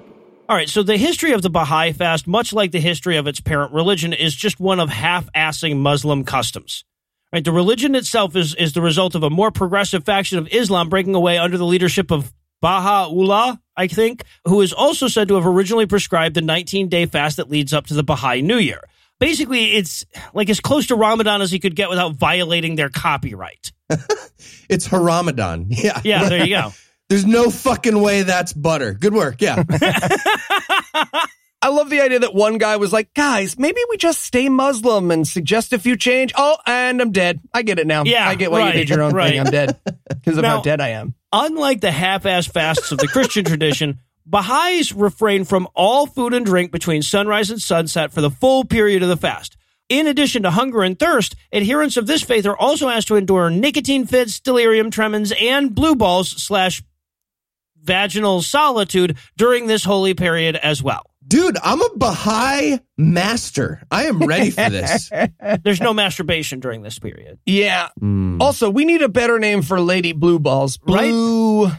[0.49, 3.39] All right, so the history of the Baha'i fast, much like the history of its
[3.39, 6.83] parent religion, is just one of half-assing Muslim customs.
[7.31, 10.89] Right, the religion itself is, is the result of a more progressive faction of Islam
[10.89, 15.47] breaking away under the leadership of Baha'u'llah, I think, who is also said to have
[15.47, 18.81] originally prescribed the 19-day fast that leads up to the Baha'i New Year.
[19.19, 23.71] Basically, it's like as close to Ramadan as you could get without violating their copyright.
[24.69, 25.67] it's Haramadan.
[25.69, 26.01] Yeah.
[26.03, 26.73] Yeah, there you go.
[27.14, 28.95] There's no fucking way that's butter.
[28.95, 29.39] Good work.
[29.39, 29.64] Yeah.
[31.61, 35.11] I love the idea that one guy was like, guys, maybe we just stay Muslim
[35.11, 36.34] and suggest a few change.
[36.36, 37.39] Oh, and I'm dead.
[37.53, 38.03] I get it now.
[38.03, 39.30] Yeah, I get why right, you did your own right.
[39.30, 39.41] thing.
[39.41, 41.14] I'm dead because of Now- how dead I am.
[41.32, 46.72] Unlike the half-ass fasts of the Christian tradition, Baha'is refrain from all food and drink
[46.72, 49.55] between sunrise and sunset for the full period of the fast.
[49.88, 53.51] In addition to hunger and thirst, adherents of this faith are also asked to endure
[53.51, 56.82] nicotine fits, delirium tremens, and blue balls slash
[57.84, 61.03] vaginal solitude during this holy period as well.
[61.25, 63.81] Dude, I'm a Baha'i master.
[63.89, 65.09] I am ready for this.
[65.63, 67.39] There's no masturbation during this period.
[67.45, 67.89] Yeah.
[67.99, 68.41] Hmm.
[68.41, 70.77] Also, we need a better name for Lady Blue Balls.
[70.77, 71.71] Blue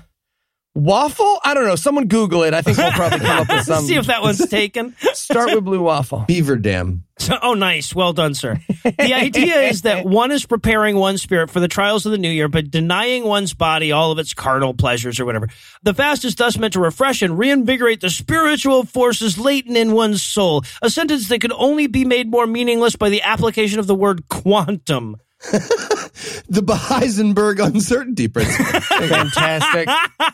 [0.75, 1.39] Waffle?
[1.45, 1.77] I don't know.
[1.77, 2.53] Someone Google it.
[2.53, 3.85] I think we'll probably come up with some.
[3.85, 4.97] See if that one's taken.
[5.15, 6.25] Start with Blue Waffle.
[6.27, 7.05] Beaver Dam.
[7.19, 7.95] So, oh, nice.
[7.95, 8.59] Well done, sir.
[8.83, 12.31] The idea is that one is preparing one's spirit for the trials of the new
[12.31, 15.49] year, but denying one's body all of its carnal pleasures or whatever.
[15.85, 20.23] The fast is thus meant to refresh and reinvigorate the spiritual forces latent in one's
[20.23, 23.95] soul, a sentence that could only be made more meaningless by the application of the
[23.95, 25.17] word quantum.
[26.49, 28.81] The Heisenberg uncertainty principle.
[28.81, 29.89] Fantastic.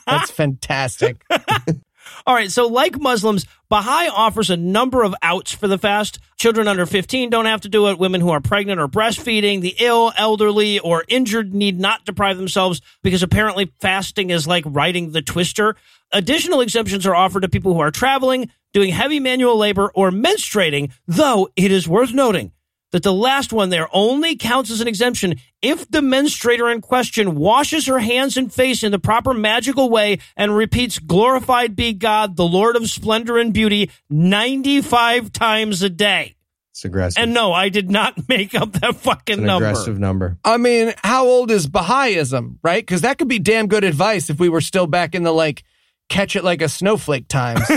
[0.06, 1.24] That's fantastic.
[2.26, 6.18] All right, so like Muslims, Baha'i offers a number of outs for the fast.
[6.36, 7.98] Children under 15 don't have to do it.
[7.98, 12.80] Women who are pregnant or breastfeeding, the ill, elderly, or injured need not deprive themselves
[13.02, 15.76] because apparently fasting is like riding the twister.
[16.12, 20.92] Additional exemptions are offered to people who are traveling, doing heavy manual labor, or menstruating,
[21.06, 22.52] though it is worth noting
[22.92, 27.34] that the last one there only counts as an exemption if the menstruator in question
[27.36, 32.36] washes her hands and face in the proper magical way and repeats glorified be God,
[32.36, 36.34] the Lord of splendor and beauty 95 times a day.
[36.72, 37.22] It's aggressive.
[37.22, 39.68] And no, I did not make up that fucking It's an number.
[39.68, 40.38] aggressive number.
[40.44, 42.80] I mean, how old is Baha'ism, right?
[42.82, 45.62] Because that could be damn good advice if we were still back in the like
[46.08, 47.60] catch it like a snowflake times.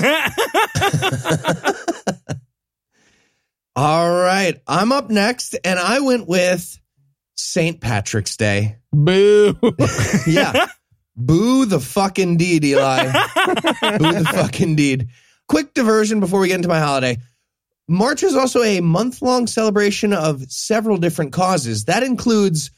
[3.76, 4.62] All right.
[4.68, 6.80] I'm up next, and I went with
[7.36, 7.82] St.
[7.82, 8.78] Patrick's Day.
[8.92, 9.56] Boo.
[10.28, 10.68] yeah.
[11.16, 13.06] Boo the fucking deed, Eli.
[13.12, 15.10] Boo the fucking deed.
[15.48, 17.18] Quick diversion before we get into my holiday.
[17.88, 21.86] March is also a month long celebration of several different causes.
[21.86, 22.72] That includes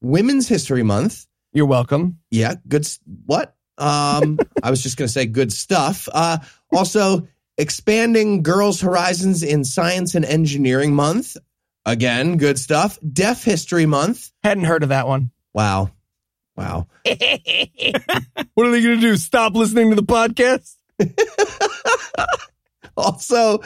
[0.00, 1.26] Women's History Month.
[1.52, 2.18] You're welcome.
[2.30, 2.86] Yeah, good.
[3.26, 3.54] What?
[3.78, 6.08] Um, I was just going to say good stuff.
[6.12, 6.38] Uh,
[6.74, 7.28] also,
[7.58, 11.36] expanding girls' horizons in science and engineering month.
[11.84, 12.98] Again, good stuff.
[13.12, 14.30] Deaf History Month.
[14.42, 15.30] Hadn't heard of that one.
[15.52, 15.90] Wow.
[16.56, 16.86] Wow.
[18.54, 19.16] What are they going to do?
[19.16, 20.76] Stop listening to the podcast?
[22.96, 23.60] also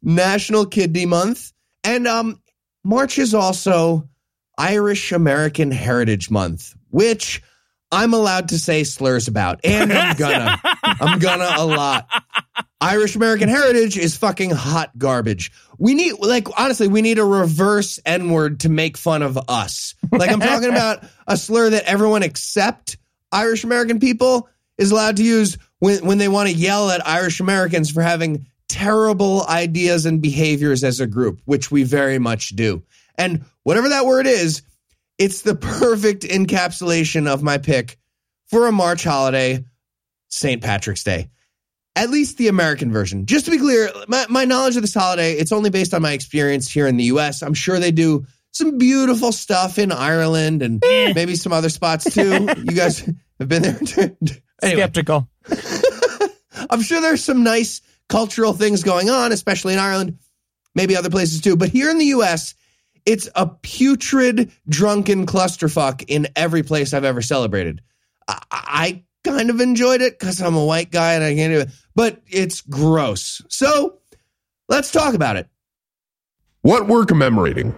[0.00, 1.52] National Kidney Month.
[1.84, 2.40] And um
[2.84, 4.08] March is also
[4.56, 7.42] Irish American Heritage Month, which
[7.90, 9.60] I'm allowed to say slurs about.
[9.64, 10.60] And I'm gonna.
[11.00, 12.08] I'm gonna a lot.
[12.80, 15.52] Irish American Heritage is fucking hot garbage.
[15.78, 19.94] We need like honestly, we need a reverse N word to make fun of us.
[20.12, 22.96] Like I'm talking about a slur that everyone except
[23.32, 27.40] Irish American people is allowed to use when when they want to yell at Irish
[27.40, 32.82] Americans for having terrible ideas and behaviors as a group, which we very much do.
[33.16, 34.62] And whatever that word is,
[35.18, 37.98] it's the perfect encapsulation of my pick
[38.46, 39.64] for a March holiday,
[40.28, 40.62] St.
[40.62, 41.30] Patrick's Day.
[41.96, 43.26] At least the American version.
[43.26, 46.12] Just to be clear, my, my knowledge of this holiday, it's only based on my
[46.12, 47.42] experience here in the US.
[47.42, 51.12] I'm sure they do some beautiful stuff in Ireland and eh.
[51.12, 52.48] maybe some other spots too.
[52.56, 53.00] you guys
[53.38, 53.78] have been there.
[54.62, 55.28] anyway, Skeptical.
[56.70, 60.18] I'm sure there's some nice cultural things going on, especially in Ireland,
[60.74, 61.56] maybe other places too.
[61.56, 62.54] But here in the US,
[63.06, 67.80] it's a putrid, drunken clusterfuck in every place I've ever celebrated.
[68.26, 71.60] I, I kind of enjoyed it because I'm a white guy and I can't do
[71.60, 73.42] it, but it's gross.
[73.48, 73.98] So
[74.68, 75.48] let's talk about it.
[76.62, 77.74] What we're commemorating.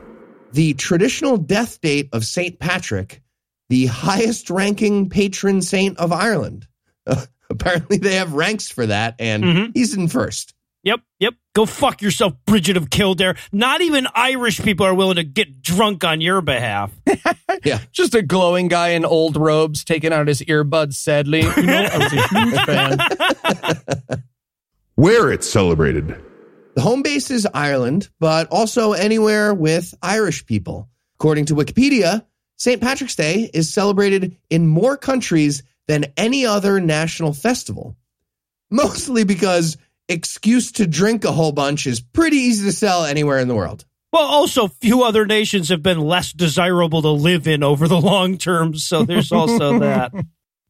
[0.52, 2.58] The traditional death date of St.
[2.58, 3.22] Patrick,
[3.68, 6.66] the highest ranking patron saint of Ireland.
[7.50, 9.70] apparently, they have ranks for that, and Mhm.
[9.74, 10.54] he's in first.
[10.82, 11.34] Yep, yep.
[11.52, 13.34] Go fuck yourself, Bridget of Kildare.
[13.50, 16.92] Not even Irish people are willing to get drunk on your behalf.
[17.62, 21.40] Yeah, just a glowing guy in old robes taking out his earbuds sadly.
[21.40, 22.60] You know, I was a huge
[24.08, 24.22] fan.
[24.94, 26.16] Where it's celebrated.
[26.74, 30.88] The home base is Ireland, but also anywhere with Irish people.
[31.16, 32.24] According to Wikipedia,
[32.56, 32.80] St.
[32.80, 37.94] Patrick's Day is celebrated in more countries than any other national festival.
[38.70, 39.76] Mostly because
[40.10, 43.84] excuse to drink a whole bunch is pretty easy to sell anywhere in the world.
[44.12, 48.38] Well, also, few other nations have been less desirable to live in over the long
[48.38, 50.12] term, so there's also that.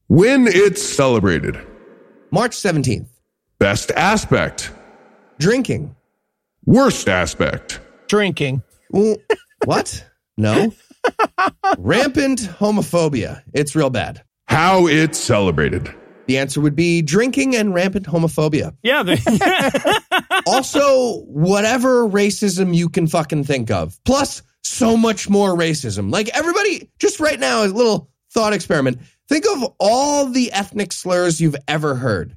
[0.07, 1.59] When it's celebrated.
[2.31, 3.07] March 17th,
[3.59, 4.71] Best aspect.
[5.39, 5.95] drinking.
[6.65, 7.79] Worst aspect.
[8.07, 8.61] Drinking.
[9.65, 10.05] What?
[10.37, 10.71] No.
[11.77, 13.41] Rampant homophobia.
[13.53, 14.21] It's real bad.
[14.47, 15.93] How it's celebrated.
[16.27, 18.75] The answer would be drinking and rampant homophobia.
[18.83, 19.03] Yeah,
[20.47, 23.99] also, whatever racism you can fucking think of.
[24.05, 26.11] Plus, so much more racism.
[26.11, 28.99] Like everybody, just right now, a little thought experiment.
[29.27, 32.35] Think of all the ethnic slurs you've ever heard.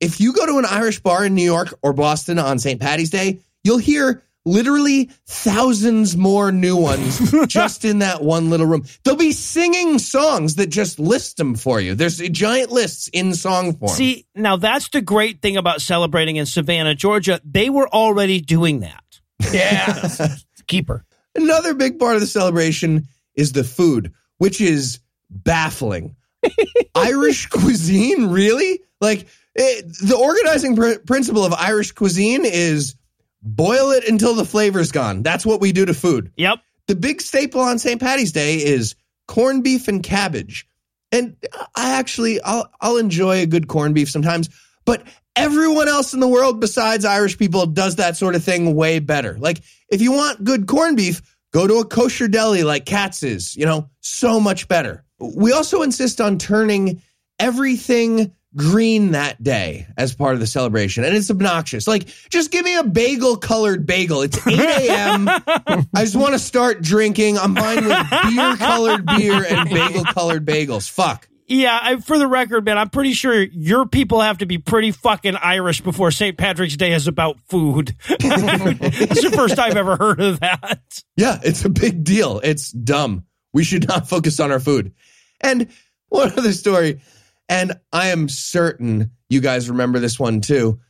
[0.00, 2.80] If you go to an Irish bar in New York or Boston on St.
[2.80, 8.84] Patty's Day, you'll hear literally thousands more new ones just in that one little room.
[9.04, 11.94] They'll be singing songs that just list them for you.
[11.94, 13.92] There's giant lists in song form.
[13.92, 17.40] See, now that's the great thing about celebrating in Savannah, Georgia.
[17.44, 19.04] They were already doing that.
[19.52, 20.08] Yeah.
[20.66, 21.04] Keeper.
[21.34, 26.16] Another big part of the celebration is the food, which is baffling.
[26.94, 28.80] Irish cuisine, really?
[29.00, 32.94] Like it, the organizing pr- principle of Irish cuisine is
[33.42, 35.22] boil it until the flavor's gone.
[35.22, 36.32] That's what we do to food.
[36.36, 36.58] Yep.
[36.86, 38.00] The big staple on St.
[38.00, 38.94] Patty's Day is
[39.26, 40.68] corned beef and cabbage.
[41.12, 41.36] And
[41.74, 44.48] I actually I'll I'll enjoy a good corned beef sometimes,
[44.84, 45.02] but
[45.36, 49.36] everyone else in the world besides Irish people does that sort of thing way better.
[49.38, 51.22] Like, if you want good corned beef,
[51.52, 55.04] go to a kosher deli like Katz's, you know, so much better.
[55.18, 57.02] We also insist on turning
[57.38, 61.04] everything green that day as part of the celebration.
[61.04, 61.86] And it's obnoxious.
[61.86, 64.22] Like, just give me a bagel colored bagel.
[64.22, 65.28] It's 8 a.m.
[65.28, 67.38] I just want to start drinking.
[67.38, 70.88] I'm fine with beer colored beer and bagel colored bagels.
[70.88, 71.28] Fuck.
[71.48, 74.90] Yeah, I, for the record, man, I'm pretty sure your people have to be pretty
[74.90, 76.36] fucking Irish before St.
[76.36, 77.94] Patrick's Day is about food.
[78.08, 81.02] It's the first I've ever heard of that.
[81.16, 82.40] Yeah, it's a big deal.
[82.42, 83.24] It's dumb.
[83.52, 84.92] We should not focus on our food.
[85.40, 85.68] And
[86.08, 87.00] one other story,
[87.48, 90.80] and I am certain you guys remember this one too.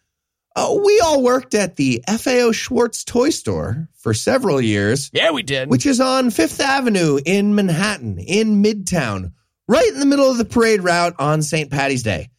[0.55, 5.11] Uh, we all worked at the FAO Schwarz toy store for several years.
[5.13, 5.69] Yeah, we did.
[5.69, 9.33] Which is on Fifth Avenue in Manhattan, in Midtown,
[9.69, 11.71] right in the middle of the parade route on St.
[11.71, 12.31] Patty's Day.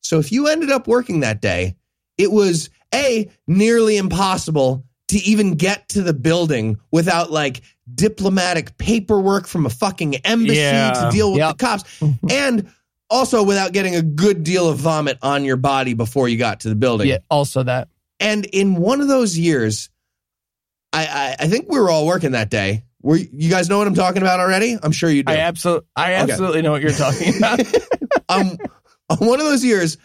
[0.00, 1.76] So if you ended up working that day,
[2.16, 7.60] it was A, nearly impossible to even get to the building without like
[7.94, 10.92] diplomatic paperwork from a fucking embassy Yeah.
[10.92, 11.58] to deal with Yep.
[11.58, 12.02] the cops.
[12.30, 12.70] and
[13.10, 16.68] also without getting a good deal of vomit on your body before you got to
[16.68, 17.08] the building.
[17.08, 17.88] Yeah, also that.
[18.20, 19.90] And in one of those years,
[20.92, 22.84] I, I, I think we were all working that day.
[23.02, 24.76] Were you guys know what I'm talking about already?
[24.82, 25.32] I'm sure you do.
[25.32, 26.32] I absolutely, I Okay.
[26.32, 27.60] absolutely know what you're talking about.
[28.28, 28.58] um,
[29.08, 29.98] on one of those years,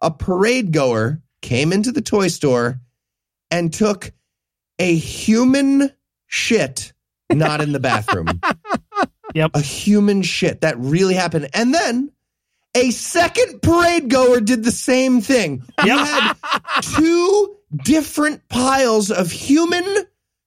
[0.00, 2.80] a parade goer came into the toy store
[3.50, 4.12] and took
[4.78, 5.90] a human
[6.26, 6.92] shit,
[7.32, 8.28] not in the bathroom.
[9.34, 9.50] Yep.
[9.54, 10.62] A human shit.
[10.62, 11.50] That really happened.
[11.52, 12.10] And then
[12.76, 15.62] a second parade goer did the same thing.
[15.82, 15.98] We Yep.
[16.06, 16.34] had
[16.82, 19.84] two different piles of human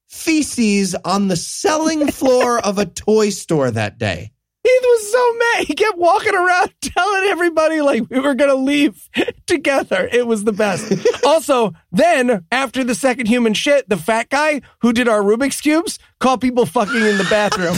[0.09, 4.31] feces on the selling floor of a toy store that day.
[4.63, 5.67] Heath was so mad.
[5.67, 9.09] He kept walking around telling everybody like we were going to leave
[9.47, 10.07] together.
[10.11, 10.93] It was the best.
[11.25, 15.97] also, then after the second human shit, the fat guy who did our Rubik's cubes
[16.19, 17.75] called people fucking in the bathroom.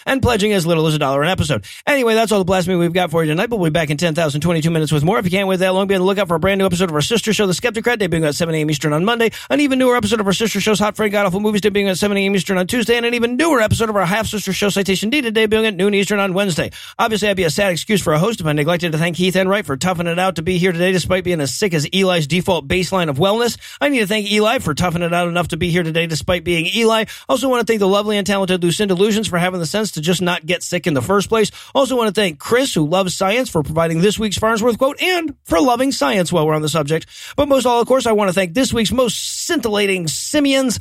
[0.07, 1.65] and pledging as little as a dollar an episode.
[1.87, 3.97] Anyway, that's all the blasphemy we've got for you tonight, but we'll be back in
[3.97, 5.19] 10,022 minutes with more.
[5.19, 6.91] If you can't wait that long, be on the lookout for a brand new episode
[6.91, 8.71] of our sister show, The Skepticrat, debuting at 7 a.m.
[8.71, 11.41] Eastern on Monday, an even newer episode of our sister show's Hot Frank God Awful
[11.41, 12.35] Movies, debuting at 7 a.m.
[12.35, 15.67] Eastern on Tuesday, and an even newer episode of our half-sister show, Citation D, debuting
[15.67, 16.71] at noon Eastern on Wednesday.
[16.99, 19.37] Obviously, I'd be a sad excuse for a host if I neglected to thank Heath
[19.37, 22.27] Enright for toughing it out to be here today despite being as sick as Eli's
[22.27, 23.59] default baseline of wellness.
[23.81, 26.45] I need to thank Eli for toughing it out enough to be here today despite
[26.45, 27.05] being Eli.
[27.29, 30.01] Also want to thank the lovely and talented Lucinda Illusions for having the sense to
[30.01, 31.51] just not get sick in the first place.
[31.75, 35.35] Also want to thank Chris, who loves science, for providing this week's Farnsworth quote and
[35.45, 37.07] for loving science while we're on the subject.
[37.37, 40.79] But most all, of course, I want to thank this week's most scintillating simians,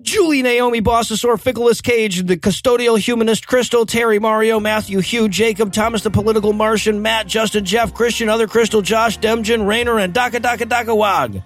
[0.00, 6.02] Julie Naomi Bossasaur, Fickless Cage, the custodial humanist Crystal, Terry Mario, Matthew Hugh, Jacob, Thomas
[6.02, 10.64] the political Martian, Matt, Justin, Jeff, Christian, Other Crystal, Josh, Demjin, Rayner, and Daka Daka
[10.64, 11.42] Daka Wag.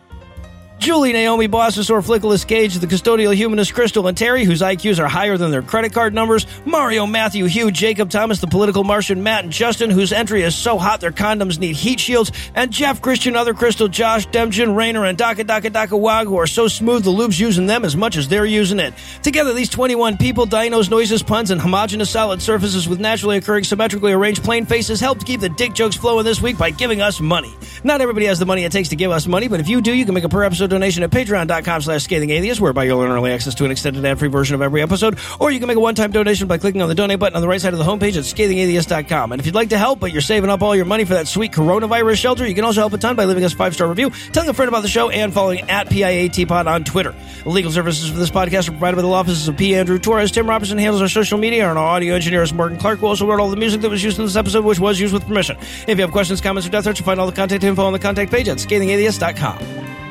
[0.78, 5.36] Julie, Naomi, Bossasaur, Flickless Gage, the custodial humanist Crystal, and Terry, whose IQs are higher
[5.38, 9.52] than their credit card numbers, Mario, Matthew, Hugh, Jacob, Thomas, the political Martian, Matt, and
[9.52, 13.54] Justin, whose entry is so hot their condoms need heat shields, and Jeff, Christian, Other
[13.54, 17.40] Crystal, Josh, Demjin, Rayner, and Daka Daka Daka Wag, who are so smooth the loop's
[17.40, 18.92] using them as much as they're using it.
[19.22, 24.12] Together, these 21 people, dinos, noises, puns, and homogeneous solid surfaces with naturally occurring symmetrically
[24.12, 27.52] arranged plane faces helped keep the dick jokes flowing this week by giving us money.
[27.82, 29.92] Not everybody has the money it takes to give us money, but if you do,
[29.92, 33.10] you can make a per episode donation at patreon.com slash scathing atheist, whereby you'll earn
[33.10, 35.80] early access to an extended ad-free version of every episode, or you can make a
[35.80, 38.16] one-time donation by clicking on the donate button on the right side of the homepage
[38.16, 39.32] at scathingatheist.com.
[39.32, 41.28] And if you'd like to help, but you're saving up all your money for that
[41.28, 44.10] sweet coronavirus shelter, you can also help a ton by leaving us a five-star review,
[44.32, 47.14] telling a friend about the show, and following at PIATPod on Twitter.
[47.44, 49.74] Legal services for this podcast are provided by the law offices of P.
[49.74, 50.30] Andrew Torres.
[50.30, 53.26] Tim Robinson handles our social media, and our audio engineer is Morgan Clarke, who also
[53.26, 55.56] wrote all the music that was used in this episode, which was used with permission.
[55.86, 57.92] If you have questions, comments, or death threats, you'll find all the contact info on
[57.92, 60.05] the contact page at scathingatheist.com.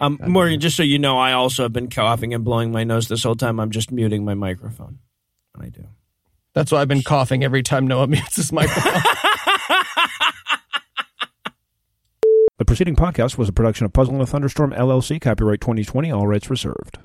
[0.00, 3.08] Um, Morgan, just so you know, I also have been coughing and blowing my nose
[3.08, 3.60] this whole time.
[3.60, 4.98] I'm just muting my microphone.
[5.60, 5.86] I do.
[6.54, 9.02] That's why I've been coughing every time Noah mutes his microphone.
[12.56, 16.26] The preceding podcast was a production of Puzzle in a Thunderstorm LLC, copyright 2020, all
[16.26, 16.98] rights reserved.